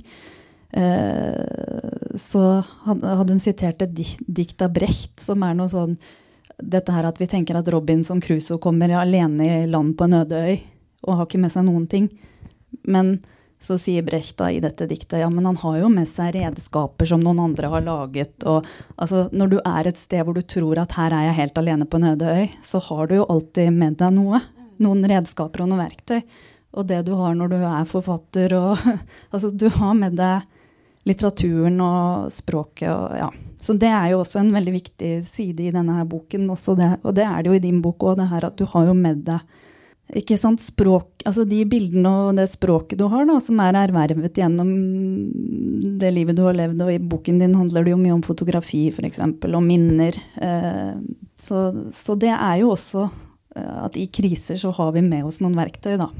[0.76, 2.42] Eh, så
[2.84, 3.96] hadde, hun sitert et
[4.28, 5.96] dikt av Brecht, som er noe sånn
[6.56, 10.38] Dette her at vi tenker at Robinson Crusoe kommer alene i land på en øde
[10.40, 10.54] øy
[11.04, 12.06] og har ikke med seg noen ting.
[12.88, 13.18] Men
[13.58, 17.08] så sier Brecht da i dette diktet ja, men han har jo med seg redskaper
[17.08, 18.34] som noen andre har laget.
[18.44, 18.66] Og,
[19.00, 21.88] altså, når du er et sted hvor du tror at her er jeg helt alene
[21.88, 24.42] på en øde øy, så har du jo alltid med deg noe.
[24.76, 26.20] noen redskaper og noen verktøy.
[26.76, 28.76] Og det du har når du er forfatter og
[29.32, 30.44] Altså, du har med deg
[31.06, 33.30] litteraturen og språket og ja.
[33.62, 36.44] Så det er jo også en veldig viktig side i denne her boken.
[36.44, 38.90] Det, og det er det jo i din bok òg, det her at du har
[38.90, 39.40] jo med deg
[40.14, 44.38] ikke sant, språk, altså de bildene og det språket du har, da, som er ervervet
[44.38, 44.68] gjennom
[45.98, 46.84] det livet du har levd.
[46.84, 50.18] Og i boken din handler det jo mye om fotografi, f.eks., og minner.
[50.38, 50.92] Eh,
[51.42, 53.08] så, så, det er jo også
[53.56, 56.12] eh, at i kriser så har vi med oss noen verktøy, da.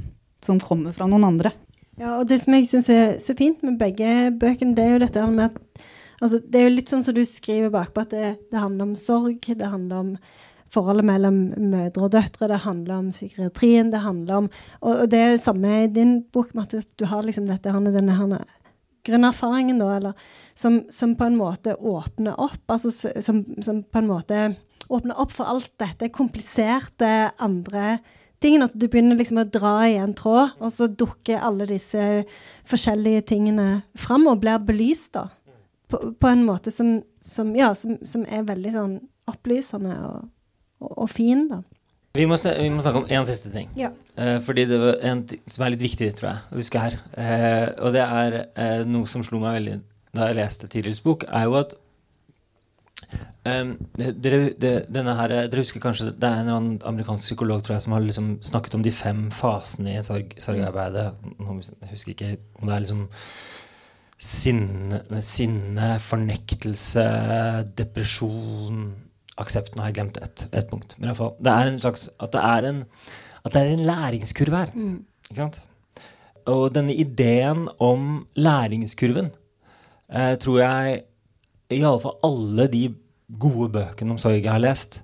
[0.43, 1.55] Som kommer fra noen andre.
[1.97, 5.05] Ja, og det som jeg syns er så fint med begge bøkene, det er jo
[5.07, 5.87] dette med at
[6.21, 8.99] altså, Det er jo litt sånn som du skriver bakpå, at det, det handler om
[8.99, 9.39] sorg.
[9.47, 10.13] Det handler om
[10.73, 11.41] forholdet mellom
[11.71, 12.51] mødre og døtre.
[12.51, 13.91] Det handler om psykiatrien.
[13.93, 14.51] Det handler om
[14.81, 16.87] Og, og det er det samme i din bok, Mattis.
[16.99, 18.45] Du har liksom dette, denne, denne
[19.07, 20.13] grunnerfaringen, da, eller
[20.55, 22.63] som, som, på en måte åpner opp.
[22.69, 24.43] Altså som, som på en måte
[24.89, 27.99] åpner opp for alt dette kompliserte andre
[28.43, 28.69] tingene.
[28.69, 32.25] At du begynner liksom å dra i en tråd, og så dukker alle disse
[32.69, 35.29] forskjellige tingene fram og blir belyst, da.
[35.87, 38.95] På, på en måte som, som ja, som, er veldig sånn
[39.31, 40.25] opplysende og,
[40.81, 41.63] og, og fin, da.
[42.17, 43.69] Vi må, vi må, snakke om én siste ting.
[43.77, 43.91] Ja.
[44.17, 46.97] Eh, fordi det var en ting som er litt viktig, tror jeg, å huske her.
[47.13, 49.81] Eh, og det er eh, noe som slo meg veldig
[50.17, 51.77] da jeg leste Tirils bok, er jo at
[53.47, 57.61] Um, dere, det, denne her, dere husker kanskje Det er en eller annen amerikansk psykolog
[57.63, 61.05] tror jeg, som har liksom snakket om de fem fasene i sorg, sorgarbeidet.
[61.37, 63.05] Jeg husker ikke om det er liksom
[64.19, 67.07] sinne, sinne fornektelse,
[67.79, 68.83] depresjon
[69.37, 69.75] Aksept.
[69.77, 70.97] Nå har jeg glemt ett et punkt.
[70.99, 72.85] Men iallfall det er en slags At det er en,
[73.47, 74.73] det er en læringskurve her.
[74.75, 75.01] Mm.
[75.31, 75.61] Ikke sant?
[76.47, 79.33] Og denne ideen om læringskurven
[80.13, 81.03] eh, tror jeg
[81.75, 82.85] i alle fall alle de
[83.41, 85.01] gode bøkene om sorg jeg har lest,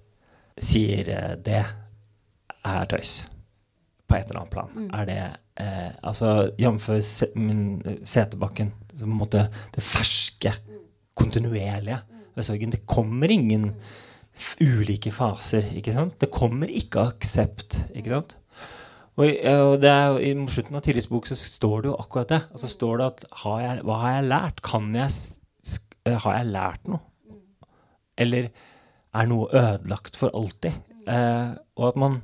[0.59, 1.63] sier eh, det
[2.63, 3.23] er tøys.
[4.07, 4.71] På et eller annet plan.
[4.77, 4.91] Mm.
[4.95, 5.19] Er det
[5.65, 6.89] eh, Altså jf.
[7.03, 8.73] Se, eh, Setebakken.
[8.95, 10.55] Så på en måte det ferske,
[11.19, 11.99] kontinuerlige
[12.37, 12.73] ved sorgen.
[12.73, 13.73] Det kommer ingen
[14.63, 16.19] ulike faser, ikke sant?
[16.21, 18.37] Det kommer ikke aksept, ikke sant?
[19.21, 22.41] Og, og det er, I slutten av Tillis bok så står det jo akkurat det.
[22.55, 24.63] Altså står det at har jeg, Hva har jeg lært?
[24.65, 25.11] Kan jeg
[26.09, 27.03] Eh, har jeg lært noe?
[28.19, 28.51] Eller
[29.13, 30.75] er noe ødelagt for alltid?
[31.07, 32.19] Eh, og at man,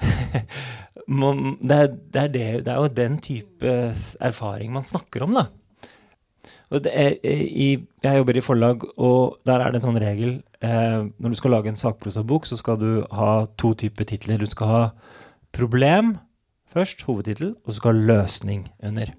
[1.20, 3.74] man det, er, det, er det, det, er, jo den type
[4.20, 5.48] erfaring man snakker om, da.
[6.74, 7.68] Og er, i,
[8.02, 10.30] jeg jobber i forlag, og der er det en sånn regel
[10.64, 14.42] eh, Når du skal lage en sakprosabok, så skal du ha to typer titler.
[14.42, 14.80] Du skal ha
[15.54, 16.16] problem
[16.74, 19.12] først, hovedtittel, og så skal ha løsning under.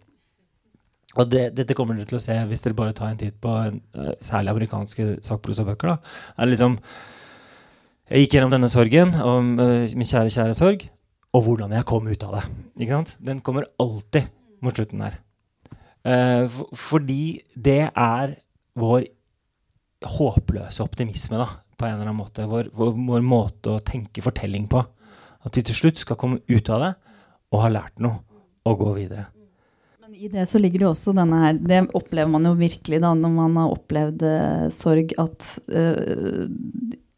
[1.15, 3.53] Og det, dette kommer dere til å se hvis dere bare tar en titt på
[3.55, 5.93] en, uh, særlig amerikanske sakprosabøker.
[5.93, 6.15] da.
[6.35, 6.75] Er liksom,
[8.11, 10.89] jeg gikk gjennom denne sorgen, om uh, min kjære, kjære sorg,
[11.35, 12.43] og hvordan jeg kom ut av det.
[12.81, 13.15] Ikke sant?
[13.23, 14.27] Den kommer alltid
[14.63, 15.21] mot slutten der.
[16.05, 16.45] Uh,
[16.77, 18.35] fordi det er
[18.77, 19.07] vår
[20.05, 22.45] håpløse optimisme, da, på en eller annen måte.
[22.49, 24.83] Vår, vår, vår måte å tenke fortelling på.
[25.45, 26.91] At vi til slutt skal komme ut av det
[27.53, 28.21] og ha lært noe
[28.65, 29.27] og gå videre.
[30.01, 33.13] Men I det så ligger det også denne her Det opplever man jo virkelig da
[33.17, 36.45] når man har opplevd uh, sorg, at uh,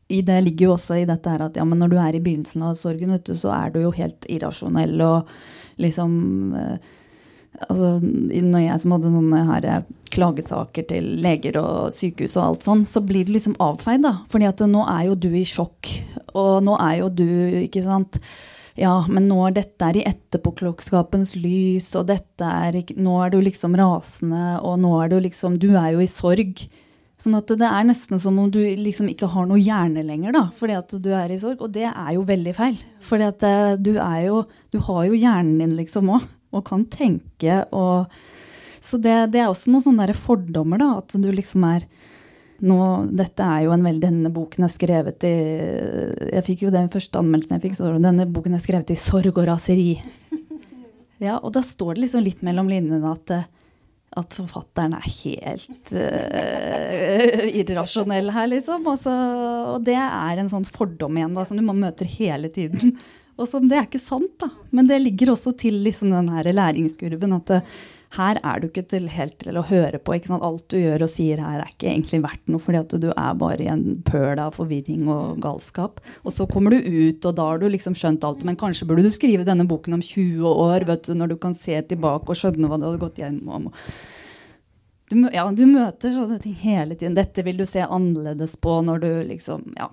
[0.07, 2.21] i det ligger jo også i dette her at ja, men når du er i
[2.23, 5.33] begynnelsen av sorgen, vet du, så er du jo helt irrasjonell og
[5.83, 6.13] liksom
[6.55, 6.93] uh,
[7.67, 9.69] altså, Når jeg som hadde sånne her
[10.13, 14.13] klagesaker til leger og sykehus og alt sånn, så blir det liksom avfeid, da.
[14.31, 15.89] Fordi at nå er jo du i sjokk,
[16.37, 17.27] og nå er jo du,
[17.65, 18.21] ikke sant
[18.77, 23.39] ja, men nå er dette er i etterpåklokskapens lys, og dette er Nå er du
[23.41, 26.61] liksom rasende, og nå er du liksom Du er jo i sorg.
[27.17, 30.43] Sånn at det er nesten som om du liksom ikke har noe hjerne lenger, da,
[30.59, 31.63] fordi at du er i sorg.
[31.65, 32.77] Og det er jo veldig feil.
[33.01, 36.85] Fordi at eh, du er jo Du har jo hjernen din liksom òg, og kan
[36.87, 38.11] tenke og
[38.81, 41.87] Så det, det er også noen sånne fordommer, da, at du liksom er
[42.63, 42.77] nå,
[43.13, 45.33] dette er jo en veldig, Denne boken er skrevet i
[46.31, 49.33] Jeg fikk jo den første anmeldelsen jeg fikk, så denne boken er skrevet i sorg
[49.35, 49.93] og raseri.
[51.17, 53.31] Ja, og da står det liksom litt mellom linjene at,
[54.21, 58.85] at forfatteren er helt uh, irrasjonell her, liksom.
[58.85, 59.15] Altså,
[59.73, 62.93] og det er en sånn fordom igjen da, som du møter hele tiden.
[63.38, 64.49] Og som det er ikke sant, da.
[64.73, 67.35] Men det ligger også til liksom den her læringskurven.
[67.38, 67.61] at det,
[68.15, 70.15] her er du ikke til helt til å høre på.
[70.15, 73.33] Alt du gjør og sier her, er ikke egentlig verdt noe, fordi at du er
[73.39, 75.99] bare i en pøl av forvirring og galskap.
[76.23, 78.45] Og så kommer du ut, og da har du liksom skjønt alt.
[78.47, 81.57] Men kanskje burde du skrive denne boken om 20 år, vet du, når du kan
[81.57, 83.67] se tilbake og skjønne hva du hadde gått gjennom.
[85.07, 87.15] Du, ja, du møter sånne ting hele tiden.
[87.15, 89.91] Dette vil du se annerledes på når du liksom Ja.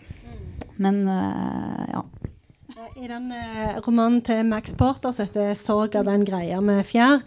[0.74, 2.00] Men uh, ja.
[2.92, 7.22] I den eh, romanen til Max Porter som heter 'Sorg av den greia med fjær',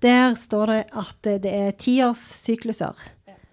[0.00, 2.96] der står det at eh, det er tiårssykluser.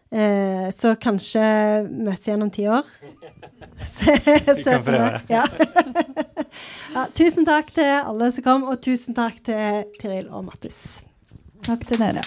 [0.10, 1.44] Eh, så kanskje
[1.90, 2.88] møtes igjen om ti år.
[3.94, 5.22] Se, Vi kan prøve.
[5.30, 5.46] Ja.
[6.96, 11.04] ja, tusen takk til alle som kom, og tusen takk til Tiril og Mattis.
[11.68, 12.24] Takk til dere.